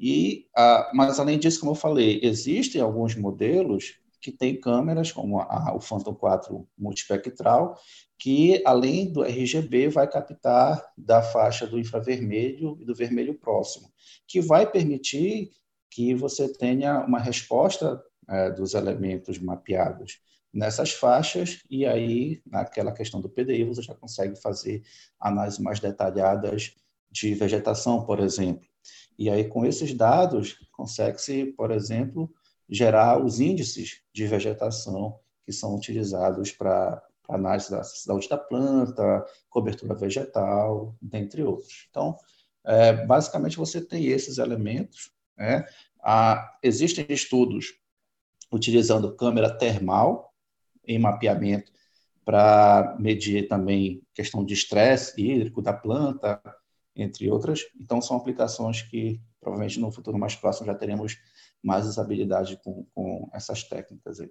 E, 0.00 0.46
ah, 0.56 0.90
mas, 0.94 1.20
além 1.20 1.38
disso, 1.38 1.60
como 1.60 1.72
eu 1.72 1.76
falei, 1.76 2.20
existem 2.22 2.80
alguns 2.80 3.14
modelos 3.14 4.00
que 4.18 4.32
têm 4.32 4.58
câmeras, 4.58 5.12
como 5.12 5.40
a, 5.40 5.74
o 5.74 5.80
Phantom 5.80 6.14
4 6.14 6.66
multispectral, 6.76 7.76
que, 8.18 8.62
além 8.64 9.12
do 9.12 9.22
RGB, 9.22 9.88
vai 9.88 10.08
captar 10.08 10.82
da 10.96 11.20
faixa 11.22 11.66
do 11.66 11.78
infravermelho 11.78 12.78
e 12.80 12.84
do 12.84 12.94
vermelho 12.94 13.34
próximo, 13.34 13.92
que 14.26 14.40
vai 14.40 14.70
permitir 14.70 15.50
que 15.90 16.14
você 16.14 16.50
tenha 16.50 17.00
uma 17.00 17.18
resposta 17.18 18.02
é, 18.28 18.50
dos 18.50 18.72
elementos 18.72 19.38
mapeados 19.38 20.20
nessas 20.52 20.92
faixas, 20.92 21.62
e 21.70 21.84
aí, 21.84 22.40
naquela 22.46 22.92
questão 22.92 23.20
do 23.20 23.28
PDI, 23.28 23.64
você 23.64 23.82
já 23.82 23.94
consegue 23.94 24.40
fazer 24.40 24.82
análises 25.20 25.58
mais 25.58 25.78
detalhadas 25.78 26.74
de 27.10 27.34
vegetação, 27.34 28.04
por 28.04 28.18
exemplo. 28.20 28.69
E 29.18 29.28
aí, 29.28 29.48
com 29.48 29.66
esses 29.66 29.94
dados, 29.94 30.58
consegue-se, 30.72 31.46
por 31.56 31.70
exemplo, 31.70 32.32
gerar 32.68 33.22
os 33.22 33.40
índices 33.40 34.02
de 34.12 34.26
vegetação 34.26 35.18
que 35.44 35.52
são 35.52 35.74
utilizados 35.74 36.52
para 36.52 37.02
análise 37.28 37.70
da 37.70 37.82
saúde 37.84 38.28
da 38.28 38.38
planta, 38.38 39.24
cobertura 39.48 39.94
vegetal, 39.94 40.96
dentre 41.00 41.42
outros. 41.42 41.86
Então, 41.90 42.16
é, 42.64 43.04
basicamente, 43.06 43.56
você 43.56 43.80
tem 43.80 44.06
esses 44.06 44.38
elementos. 44.38 45.12
Né? 45.36 45.64
Ah, 46.02 46.58
existem 46.62 47.06
estudos 47.08 47.74
utilizando 48.52 49.14
câmera 49.14 49.56
termal 49.56 50.34
em 50.84 50.98
mapeamento 50.98 51.72
para 52.24 52.96
medir 52.98 53.48
também 53.48 54.02
questão 54.14 54.44
de 54.44 54.54
estresse 54.54 55.20
hídrico 55.20 55.62
da 55.62 55.72
planta, 55.72 56.40
entre 57.02 57.30
outras. 57.30 57.60
Então, 57.80 58.00
são 58.00 58.16
aplicações 58.16 58.82
que 58.82 59.20
provavelmente 59.40 59.80
no 59.80 59.90
futuro 59.90 60.18
mais 60.18 60.36
próximo 60.36 60.66
já 60.66 60.74
teremos 60.74 61.16
mais 61.62 61.86
usabilidade 61.86 62.60
com, 62.62 62.86
com 62.94 63.30
essas 63.32 63.64
técnicas 63.64 64.20
aí. 64.20 64.30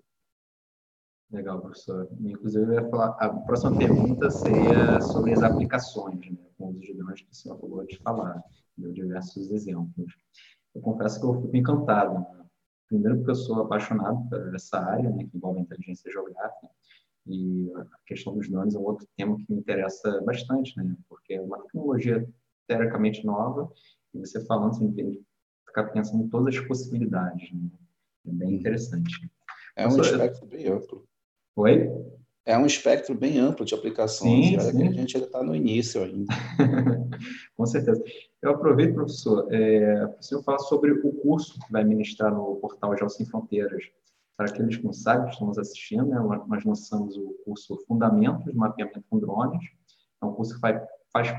Legal, 1.31 1.61
professor. 1.61 2.09
Inclusive, 2.19 2.65
eu 2.65 2.73
ia 2.73 2.89
falar, 2.89 3.09
a 3.19 3.29
próxima 3.29 3.77
pergunta 3.77 4.31
seria 4.31 4.99
sobre 4.99 5.33
as 5.33 5.43
aplicações, 5.43 6.19
né, 6.31 6.37
com 6.57 6.71
os 6.71 6.87
drones 6.95 7.21
que 7.21 7.31
o 7.31 7.35
senhor 7.35 7.55
acabou 7.55 7.85
de 7.85 7.97
falar, 7.97 8.43
deu 8.75 8.91
diversos 8.91 9.51
exemplos. 9.51 10.15
Eu 10.73 10.81
confesso 10.81 11.19
que 11.19 11.25
eu 11.25 11.41
fico 11.41 11.55
encantado. 11.55 12.13
Né? 12.13 12.45
Primeiro, 12.87 13.17
porque 13.17 13.31
eu 13.31 13.35
sou 13.35 13.61
apaixonado 13.61 14.27
por 14.27 14.55
essa 14.55 14.79
área, 14.79 15.09
né, 15.11 15.23
que 15.25 15.37
envolve 15.37 15.59
inteligência 15.59 16.11
geográfica, 16.11 16.67
e 17.27 17.71
a 17.75 17.85
questão 18.07 18.33
dos 18.33 18.49
drones 18.49 18.73
é 18.73 18.79
um 18.79 18.85
outro 18.85 19.07
tema 19.15 19.37
que 19.37 19.45
me 19.53 19.59
interessa 19.59 20.21
bastante, 20.21 20.75
né, 20.77 20.95
porque 21.07 21.35
é 21.35 21.41
uma 21.41 21.59
tecnologia 21.59 22.27
teoricamente 22.69 23.25
nova, 23.25 23.71
e 24.13 24.19
você 24.19 24.45
falando, 24.45 24.75
você 24.75 24.83
entende, 24.83 25.19
ficar 25.65 25.85
pensando 25.85 26.23
em 26.23 26.29
todas 26.29 26.55
as 26.55 26.67
possibilidades. 26.67 27.51
Né? 27.51 27.69
É 28.27 28.31
bem 28.31 28.53
interessante. 28.53 29.29
É 29.75 29.87
um 29.87 29.99
espectro 29.99 30.45
bem 30.45 30.67
amplo. 30.67 31.03
Oi? 31.55 31.89
É 32.45 32.57
um 32.57 32.65
espectro 32.65 33.15
bem 33.15 33.39
amplo 33.39 33.65
de 33.65 33.73
aplicações, 33.73 34.45
sim, 34.45 34.59
sim. 34.59 34.87
a 34.87 34.91
gente 34.91 35.17
ainda 35.17 35.27
está 35.27 35.43
no 35.43 35.55
início 35.55 36.03
ainda. 36.03 36.33
Com 37.55 37.65
certeza. 37.65 38.03
Eu 38.41 38.51
aproveito, 38.51 38.93
professor, 38.93 39.47
é, 39.51 40.05
o 40.05 40.21
senhor 40.21 40.43
falar 40.43 40.59
sobre 40.59 40.91
o 40.91 41.13
curso 41.21 41.59
que 41.59 41.71
vai 41.71 41.83
ministrar 41.83 42.33
no 42.33 42.55
portal 42.55 42.97
Geo 42.97 43.09
Sem 43.09 43.25
Fronteiras. 43.25 43.83
Para 44.37 44.47
aqueles 44.47 44.77
que 44.77 44.85
não 44.85 44.93
sabem, 44.93 45.25
que 45.25 45.33
estão 45.33 45.47
nos 45.47 45.57
assistindo, 45.57 46.05
né, 46.05 46.17
nós 46.47 46.63
lançamos 46.63 47.17
o 47.17 47.35
curso 47.43 47.77
Fundamentos 47.85 48.45
de 48.45 48.55
Mapeamento 48.55 49.03
com 49.09 49.19
Drones. 49.19 49.63
É 50.21 50.25
um 50.25 50.33
curso 50.33 50.55
que 50.55 50.59
faz, 50.59 50.81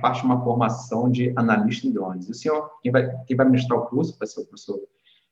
parte 0.01 0.21
de 0.21 0.27
uma 0.27 0.43
formação 0.43 1.11
de 1.11 1.33
analista 1.37 1.87
em 1.87 1.93
drones. 1.93 2.29
E 2.29 2.31
o 2.31 2.35
senhor, 2.35 2.71
quem 2.83 2.91
vai, 2.91 3.25
quem 3.25 3.37
vai 3.37 3.47
ministrar 3.47 3.79
o 3.79 3.87
curso, 3.87 4.17
vai 4.19 4.27
ser 4.27 4.41
o 4.41 4.47
professor 4.47 4.81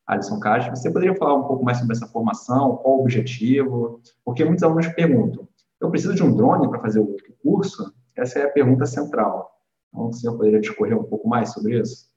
Alisson 0.06 0.38
Castro. 0.40 0.74
Você 0.76 0.90
poderia 0.90 1.16
falar 1.16 1.34
um 1.34 1.44
pouco 1.44 1.64
mais 1.64 1.78
sobre 1.78 1.94
essa 1.96 2.06
formação, 2.06 2.76
qual 2.76 2.98
o 2.98 3.00
objetivo? 3.00 4.00
Porque 4.24 4.44
muitos 4.44 4.62
alunos 4.62 4.86
perguntam, 4.88 5.48
eu 5.80 5.90
preciso 5.90 6.14
de 6.14 6.22
um 6.22 6.34
drone 6.34 6.68
para 6.68 6.80
fazer 6.80 7.00
o 7.00 7.16
curso? 7.42 7.92
Essa 8.16 8.40
é 8.40 8.44
a 8.44 8.50
pergunta 8.50 8.84
central. 8.86 9.52
Então, 9.88 10.08
o 10.08 10.12
senhor 10.12 10.36
poderia 10.36 10.60
discorrer 10.60 10.98
um 10.98 11.04
pouco 11.04 11.28
mais 11.28 11.52
sobre 11.52 11.80
isso? 11.80 12.08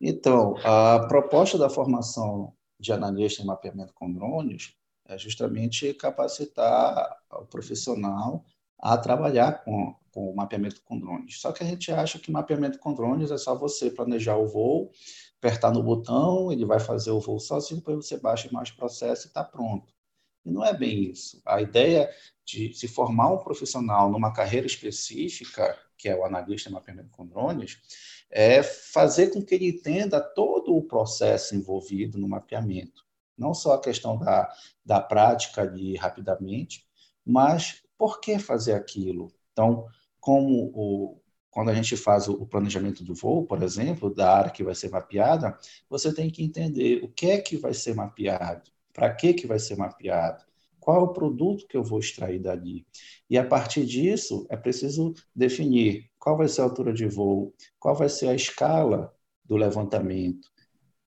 Então, 0.00 0.54
a 0.64 1.06
proposta 1.08 1.56
da 1.56 1.70
formação 1.70 2.52
de 2.78 2.92
analista 2.92 3.42
em 3.42 3.46
mapeamento 3.46 3.94
com 3.94 4.12
drones 4.12 4.74
é 5.06 5.16
justamente 5.16 5.94
capacitar 5.94 7.16
o 7.30 7.46
profissional 7.46 8.44
a 8.82 8.98
trabalhar 8.98 9.62
com, 9.62 9.94
com 10.10 10.34
mapeamento 10.34 10.82
com 10.82 10.98
drones. 10.98 11.40
Só 11.40 11.52
que 11.52 11.62
a 11.62 11.66
gente 11.66 11.92
acha 11.92 12.18
que 12.18 12.32
mapeamento 12.32 12.80
com 12.80 12.92
drones 12.92 13.30
é 13.30 13.38
só 13.38 13.54
você 13.54 13.88
planejar 13.88 14.36
o 14.36 14.48
voo, 14.48 14.90
apertar 15.38 15.72
no 15.72 15.84
botão, 15.84 16.50
ele 16.50 16.64
vai 16.64 16.80
fazer 16.80 17.12
o 17.12 17.20
voo 17.20 17.38
sozinho, 17.38 17.78
depois 17.78 18.04
você 18.04 18.18
baixa 18.18 18.48
mais 18.50 18.72
processo 18.72 19.26
e 19.26 19.28
está 19.28 19.44
pronto. 19.44 19.94
E 20.44 20.50
não 20.50 20.64
é 20.64 20.76
bem 20.76 21.04
isso. 21.04 21.40
A 21.46 21.62
ideia 21.62 22.10
de 22.44 22.74
se 22.74 22.88
formar 22.88 23.32
um 23.32 23.38
profissional 23.38 24.10
numa 24.10 24.32
carreira 24.32 24.66
específica, 24.66 25.78
que 25.96 26.08
é 26.08 26.16
o 26.16 26.24
analista 26.24 26.68
em 26.68 26.72
mapeamento 26.72 27.10
com 27.10 27.24
drones, 27.24 27.78
é 28.28 28.64
fazer 28.64 29.28
com 29.28 29.40
que 29.40 29.54
ele 29.54 29.68
entenda 29.68 30.20
todo 30.20 30.74
o 30.74 30.82
processo 30.82 31.54
envolvido 31.54 32.18
no 32.18 32.28
mapeamento. 32.28 33.04
Não 33.38 33.54
só 33.54 33.74
a 33.74 33.80
questão 33.80 34.18
da, 34.18 34.52
da 34.84 35.00
prática 35.00 35.66
de 35.66 35.94
rapidamente, 35.96 36.84
mas 37.24 37.82
por 37.96 38.20
que 38.20 38.38
fazer 38.38 38.74
aquilo? 38.74 39.32
Então, 39.52 39.86
como 40.20 40.70
o, 40.74 41.20
quando 41.50 41.70
a 41.70 41.74
gente 41.74 41.96
faz 41.96 42.28
o 42.28 42.46
planejamento 42.46 43.04
do 43.04 43.14
voo, 43.14 43.46
por 43.46 43.62
exemplo, 43.62 44.12
da 44.12 44.38
área 44.38 44.50
que 44.50 44.64
vai 44.64 44.74
ser 44.74 44.90
mapeada, 44.90 45.56
você 45.88 46.12
tem 46.12 46.30
que 46.30 46.42
entender 46.42 47.04
o 47.04 47.08
que 47.08 47.26
é 47.26 47.40
que 47.40 47.56
vai 47.56 47.74
ser 47.74 47.94
mapeado, 47.94 48.70
para 48.92 49.12
que, 49.14 49.34
que 49.34 49.46
vai 49.46 49.58
ser 49.58 49.76
mapeado, 49.76 50.44
qual 50.80 50.96
é 50.96 51.00
o 51.00 51.12
produto 51.12 51.66
que 51.68 51.76
eu 51.76 51.84
vou 51.84 52.00
extrair 52.00 52.40
dali. 52.40 52.86
E 53.28 53.38
a 53.38 53.46
partir 53.46 53.84
disso, 53.84 54.46
é 54.50 54.56
preciso 54.56 55.14
definir 55.34 56.10
qual 56.18 56.36
vai 56.36 56.48
ser 56.48 56.62
a 56.62 56.64
altura 56.64 56.92
de 56.92 57.06
voo, 57.06 57.54
qual 57.78 57.94
vai 57.94 58.08
ser 58.08 58.28
a 58.28 58.34
escala 58.34 59.14
do 59.44 59.56
levantamento, 59.56 60.48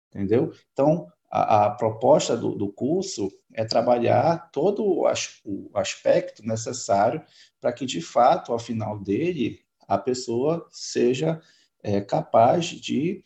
entendeu? 0.09 0.51
Então, 0.73 1.07
a, 1.35 1.65
a 1.65 1.69
proposta 1.71 2.37
do, 2.37 2.53
do, 2.53 2.71
curso 2.71 3.27
é 3.51 3.65
trabalhar 3.65 4.51
todo 4.51 4.85
o, 4.85 5.07
as, 5.07 5.41
o 5.43 5.67
aspecto 5.73 6.45
necessário 6.45 7.23
para 7.59 7.73
que, 7.73 7.87
de 7.87 8.01
fato, 8.01 8.51
ao 8.51 8.59
final 8.59 8.99
dele, 8.99 9.59
a 9.87 9.97
pessoa 9.97 10.67
seja 10.69 11.41
é, 11.81 11.99
capaz 12.01 12.65
de 12.65 13.23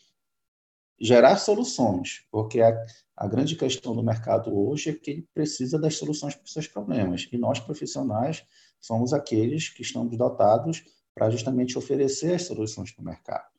gerar 0.98 1.36
soluções, 1.36 2.24
porque 2.30 2.62
a, 2.62 2.74
a 3.14 3.28
grande 3.28 3.54
questão 3.54 3.94
do 3.94 4.02
mercado 4.02 4.58
hoje 4.58 4.88
é 4.88 4.94
que 4.94 5.10
ele 5.10 5.28
precisa 5.34 5.78
das 5.78 5.96
soluções 5.96 6.34
para 6.34 6.46
os 6.46 6.52
seus 6.54 6.66
problemas, 6.66 7.28
e 7.30 7.36
nós, 7.36 7.60
profissionais, 7.60 8.42
somos 8.80 9.12
aqueles 9.12 9.68
que 9.68 9.82
estamos 9.82 10.16
dotados 10.16 10.82
para 11.14 11.28
justamente 11.28 11.76
oferecer 11.76 12.36
as 12.36 12.42
soluções 12.44 12.90
para 12.90 13.02
o 13.02 13.04
mercado. 13.04 13.50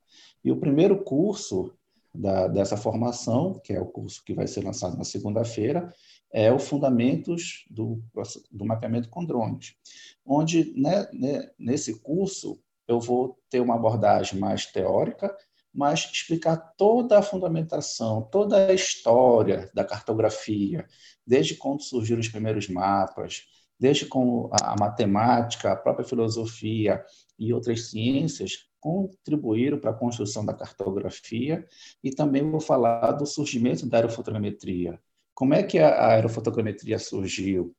E 0.43 0.51
o 0.51 0.59
primeiro 0.59 1.03
curso 1.03 1.71
da, 2.13 2.47
dessa 2.47 2.75
formação, 2.75 3.59
que 3.63 3.73
é 3.73 3.79
o 3.79 3.85
curso 3.85 4.23
que 4.23 4.33
vai 4.33 4.47
ser 4.47 4.63
lançado 4.63 4.97
na 4.97 5.03
segunda-feira, 5.03 5.93
é 6.31 6.51
o 6.51 6.59
Fundamentos 6.59 7.65
do, 7.69 8.01
do 8.51 8.65
Mapeamento 8.65 9.09
com 9.09 9.25
Drones, 9.25 9.75
onde 10.25 10.73
né, 10.79 11.07
né, 11.13 11.49
nesse 11.57 11.99
curso 11.99 12.59
eu 12.87 12.99
vou 12.99 13.37
ter 13.49 13.59
uma 13.59 13.75
abordagem 13.75 14.39
mais 14.39 14.65
teórica, 14.65 15.35
mas 15.73 16.09
explicar 16.11 16.57
toda 16.75 17.19
a 17.19 17.21
fundamentação, 17.21 18.23
toda 18.23 18.67
a 18.67 18.73
história 18.73 19.69
da 19.73 19.85
cartografia, 19.85 20.85
desde 21.25 21.55
quando 21.55 21.83
surgiram 21.83 22.19
os 22.19 22.27
primeiros 22.27 22.67
mapas, 22.67 23.43
desde 23.79 24.05
como 24.05 24.49
a 24.51 24.75
matemática, 24.79 25.71
a 25.71 25.75
própria 25.75 26.05
filosofia 26.05 27.03
e 27.37 27.53
outras 27.53 27.89
ciências 27.89 28.68
contribuíram 28.79 29.79
para 29.79 29.91
a 29.91 29.93
construção 29.93 30.45
da 30.45 30.53
cartografia 30.53 31.65
e 32.03 32.11
também 32.11 32.49
vou 32.49 32.59
falar 32.59 33.11
do 33.13 33.25
surgimento 33.25 33.85
da 33.85 33.97
aerofotogrametria. 33.97 34.99
Como 35.33 35.53
é 35.53 35.63
que 35.63 35.79
a 35.79 36.07
aerofotogrametria 36.07 36.99
surgiu? 36.99 37.75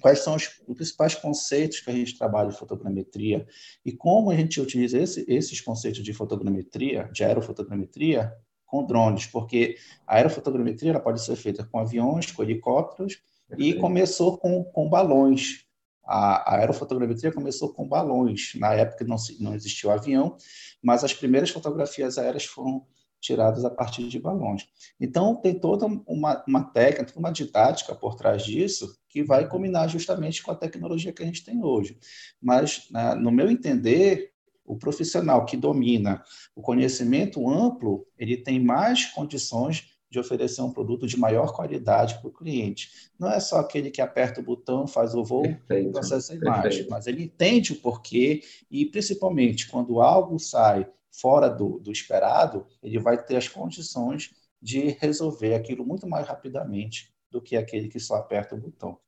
quais 0.00 0.20
são 0.20 0.34
os, 0.34 0.48
principais 0.48 1.14
conceitos 1.14 1.80
que 1.80 1.90
a 1.90 1.94
gente 1.94 2.16
trabalha 2.16 2.48
em 2.48 2.52
fotogrametria 2.52 3.46
e 3.84 3.92
como 3.92 4.30
a 4.30 4.36
gente 4.36 4.60
utiliza 4.60 4.98
esse, 4.98 5.24
esses 5.28 5.60
conceitos 5.60 6.02
de 6.02 6.12
fotogrametria, 6.12 7.10
de 7.12 7.24
aerofotogrametria, 7.24 8.32
com 8.64 8.86
drones, 8.86 9.26
porque 9.26 9.76
a 10.06 10.16
aerofotogrametria 10.16 10.98
pode 10.98 11.22
ser 11.22 11.36
feita 11.36 11.62
com 11.62 11.78
aviões, 11.78 12.32
com 12.32 12.42
helicópteros, 12.42 13.20
e 13.58 13.74
começou 13.74 14.38
com, 14.38 14.64
com 14.64 14.88
balões. 14.88 15.66
A, 16.04 16.54
a, 16.54 16.58
aerofotogrametria 16.58 17.32
começou 17.32 17.72
com 17.72 17.86
balões. 17.86 18.52
Na 18.56 18.74
época 18.74 19.04
não, 19.04 19.16
não 19.40 19.54
existia 19.54 19.90
o 19.90 19.92
avião, 19.92 20.36
mas 20.82 21.04
as 21.04 21.14
primeiras 21.14 21.50
fotografias 21.50 22.18
aéreas 22.18 22.44
foram 22.44 22.84
tiradas 23.20 23.64
a 23.64 23.70
partir 23.70 24.08
de 24.08 24.18
balões. 24.18 24.66
Então, 25.00 25.36
tem 25.36 25.54
toda 25.54 25.86
uma, 25.86 26.44
uma 26.46 26.64
técnica, 26.64 27.16
uma 27.16 27.30
didática 27.30 27.94
por 27.94 28.16
trás 28.16 28.44
disso, 28.44 28.98
que 29.08 29.22
vai 29.22 29.48
combinar 29.48 29.86
justamente 29.86 30.42
com 30.42 30.50
a 30.50 30.56
tecnologia 30.56 31.12
que 31.12 31.22
a 31.22 31.26
gente 31.26 31.44
tem 31.44 31.62
hoje. 31.62 31.96
Mas, 32.40 32.88
né, 32.90 33.14
no 33.14 33.30
meu 33.30 33.48
entender, 33.48 34.32
o 34.64 34.76
profissional 34.76 35.44
que 35.44 35.56
domina 35.56 36.22
o 36.54 36.60
conhecimento 36.60 37.48
amplo, 37.48 38.06
ele 38.18 38.36
tem 38.36 38.58
mais 38.58 39.06
condições 39.06 39.91
de 40.12 40.18
oferecer 40.18 40.60
um 40.60 40.70
produto 40.70 41.06
de 41.06 41.18
maior 41.18 41.54
qualidade 41.54 42.18
para 42.20 42.28
o 42.28 42.32
cliente. 42.32 43.10
Não 43.18 43.30
é 43.30 43.40
só 43.40 43.60
aquele 43.60 43.90
que 43.90 44.02
aperta 44.02 44.42
o 44.42 44.44
botão, 44.44 44.86
faz 44.86 45.14
o 45.14 45.24
voo 45.24 45.46
e 45.46 45.90
processa 45.90 46.34
a 46.34 46.36
imagem, 46.36 46.62
perfeito. 46.62 46.90
mas 46.90 47.06
ele 47.06 47.24
entende 47.24 47.72
o 47.72 47.80
porquê 47.80 48.42
e, 48.70 48.84
principalmente, 48.84 49.70
quando 49.70 50.02
algo 50.02 50.38
sai 50.38 50.86
fora 51.10 51.48
do, 51.48 51.78
do 51.78 51.90
esperado, 51.90 52.66
ele 52.82 52.98
vai 52.98 53.24
ter 53.24 53.36
as 53.36 53.48
condições 53.48 54.30
de 54.60 54.90
resolver 55.00 55.54
aquilo 55.54 55.82
muito 55.82 56.06
mais 56.06 56.28
rapidamente 56.28 57.10
do 57.30 57.40
que 57.40 57.56
aquele 57.56 57.88
que 57.88 57.98
só 57.98 58.16
aperta 58.16 58.54
o 58.54 58.60
botão. 58.60 58.98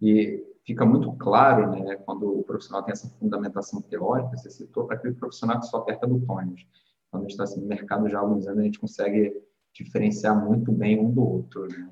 E 0.00 0.44
fica 0.66 0.84
muito 0.84 1.12
claro, 1.12 1.70
né, 1.70 1.94
quando 2.04 2.36
o 2.36 2.42
profissional 2.42 2.82
tem 2.82 2.90
essa 2.90 3.08
fundamentação 3.20 3.80
teórica, 3.80 4.36
você 4.36 4.50
citou, 4.50 4.86
para 4.88 4.96
aquele 4.96 5.14
profissional 5.14 5.60
que 5.60 5.66
só 5.66 5.76
aperta 5.76 6.04
botões. 6.04 6.66
Quando 7.12 7.22
a 7.22 7.28
gente 7.28 7.30
está 7.30 7.44
assim, 7.44 7.60
no 7.60 7.68
mercado 7.68 8.08
já 8.08 8.18
há 8.18 8.22
alguns 8.22 8.48
anos, 8.48 8.58
a 8.58 8.64
gente 8.64 8.80
consegue 8.80 9.40
diferenciar 9.72 10.38
muito 10.44 10.70
bem 10.72 10.98
um 10.98 11.10
do 11.10 11.22
outro. 11.22 11.66
Né? 11.68 11.88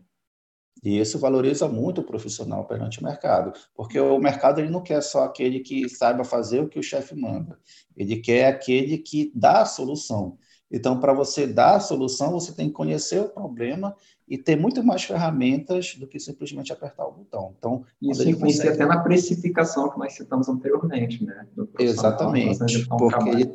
E 0.83 0.99
isso 0.99 1.19
valoriza 1.19 1.69
muito 1.69 2.01
o 2.01 2.05
profissional 2.05 2.65
perante 2.65 3.01
o 3.01 3.05
mercado, 3.05 3.53
porque 3.75 3.99
o 4.01 4.19
mercado 4.19 4.61
ele 4.61 4.71
não 4.71 4.83
quer 4.83 5.03
só 5.03 5.25
aquele 5.25 5.61
que 5.61 5.89
saiba 5.89 6.25
fazer 6.25 6.61
o 6.61 6.69
que 6.69 6.79
o 6.79 6.83
chefe 6.83 7.15
manda, 7.15 7.59
ele 7.97 8.17
quer 8.17 8.47
aquele 8.47 8.99
que 8.99 9.31
dá 9.35 9.63
a 9.63 9.67
solução. 9.67 10.39
Então, 10.73 11.01
para 11.01 11.13
você 11.13 11.49
dar 11.49 11.77
a 11.77 11.81
solução, 11.81 12.31
você 12.31 12.55
tem 12.55 12.69
que 12.69 12.75
conhecer 12.75 13.21
o 13.21 13.29
problema 13.29 13.95
e 14.29 14.39
ter 14.39 14.55
muito 14.55 14.85
mais 14.85 15.03
ferramentas 15.03 15.97
do 15.97 16.07
que 16.07 16.21
simplesmente 16.21 16.73
apertar 16.73 17.07
o 17.07 17.13
botão. 17.13 17.57
Então, 17.59 17.85
isso 18.01 18.23
influencia 18.23 18.67
consegue... 18.67 18.85
até 18.85 18.87
na 18.87 19.03
precificação 19.03 19.91
que 19.91 19.99
nós 19.99 20.13
citamos 20.13 20.49
anteriormente, 20.49 21.25
né? 21.25 21.45
Exatamente, 21.77 22.87
porque 22.87 23.29
ele, 23.29 23.51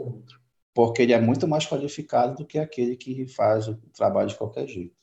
porque 0.76 1.02
ele 1.02 1.14
é 1.14 1.22
muito 1.22 1.48
mais 1.48 1.66
qualificado 1.66 2.36
do 2.36 2.46
que 2.46 2.60
aquele 2.60 2.98
que 2.98 3.26
faz 3.28 3.70
o 3.70 3.76
trabalho 3.96 4.28
de 4.28 4.38
qualquer 4.38 4.68
jeito. 4.68 4.94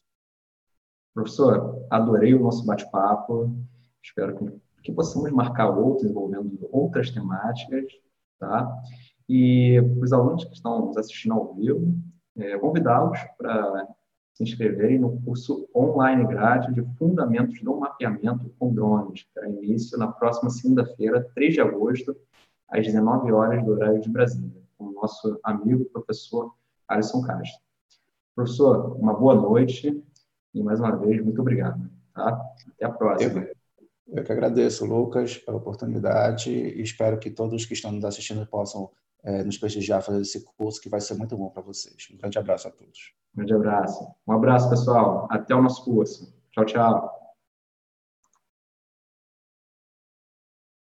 Professor, 1.14 1.86
adorei 1.90 2.34
o 2.34 2.42
nosso 2.42 2.66
bate-papo. 2.66 3.56
Espero 4.02 4.36
que, 4.36 4.52
que 4.82 4.92
possamos 4.92 5.32
marcar 5.32 5.70
outros 5.70 6.10
envolvendo 6.10 6.68
outras 6.70 7.10
temáticas, 7.10 7.86
tá? 8.38 8.70
E 9.26 9.80
os 9.98 10.12
alunos 10.12 10.44
que 10.44 10.52
estão 10.52 10.86
nos 10.86 10.96
assistindo 10.98 11.32
ao 11.32 11.54
vivo, 11.54 11.94
é, 12.36 12.58
convidá-los 12.58 13.18
para 13.38 13.88
se 14.34 14.42
inscreverem 14.42 14.98
no 14.98 15.20
curso 15.22 15.68
online 15.74 16.26
grátis 16.26 16.74
de 16.74 16.82
Fundamentos 16.98 17.60
do 17.62 17.78
Mapeamento 17.78 18.50
com 18.58 18.74
Drones, 18.74 19.22
que 19.22 19.32
terá 19.34 19.48
início 19.48 19.98
na 19.98 20.08
próxima 20.08 20.50
segunda-feira, 20.50 21.30
3 21.34 21.54
de 21.54 21.60
agosto, 21.60 22.16
às 22.68 22.84
19 22.84 23.32
horas 23.32 23.64
do 23.64 23.72
horário 23.72 24.00
de 24.00 24.10
Brasília, 24.10 24.61
com 24.82 24.88
o 24.88 24.92
nosso 24.92 25.38
amigo 25.44 25.84
professor 25.86 26.52
Alisson 26.88 27.22
Castro. 27.22 27.62
Professor, 28.34 28.96
uma 28.98 29.14
boa 29.14 29.34
noite 29.34 30.02
e 30.52 30.62
mais 30.62 30.80
uma 30.80 30.96
vez, 30.96 31.22
muito 31.22 31.40
obrigado. 31.40 31.88
Tá? 32.12 32.40
Até 32.74 32.84
a 32.84 32.90
próxima. 32.90 33.42
Eu, 33.42 34.18
eu 34.18 34.24
que 34.24 34.32
agradeço, 34.32 34.84
Lucas, 34.84 35.38
pela 35.38 35.56
oportunidade 35.56 36.50
e 36.50 36.82
espero 36.82 37.18
que 37.18 37.30
todos 37.30 37.64
que 37.64 37.74
estão 37.74 37.92
nos 37.92 38.04
assistindo 38.04 38.44
possam 38.46 38.90
é, 39.22 39.44
nos 39.44 39.56
prestigiar 39.56 40.02
fazer 40.02 40.20
esse 40.20 40.44
curso, 40.56 40.80
que 40.80 40.88
vai 40.88 41.00
ser 41.00 41.14
muito 41.14 41.36
bom 41.36 41.48
para 41.48 41.62
vocês. 41.62 42.08
Um 42.12 42.16
grande 42.16 42.38
abraço 42.38 42.66
a 42.66 42.70
todos. 42.72 43.14
Um 43.34 43.38
grande 43.38 43.54
abraço. 43.54 44.08
Um 44.26 44.32
abraço, 44.32 44.68
pessoal. 44.68 45.28
Até 45.30 45.54
o 45.54 45.62
nosso 45.62 45.84
curso. 45.84 46.34
Tchau, 46.50 46.64
tchau. 46.66 47.21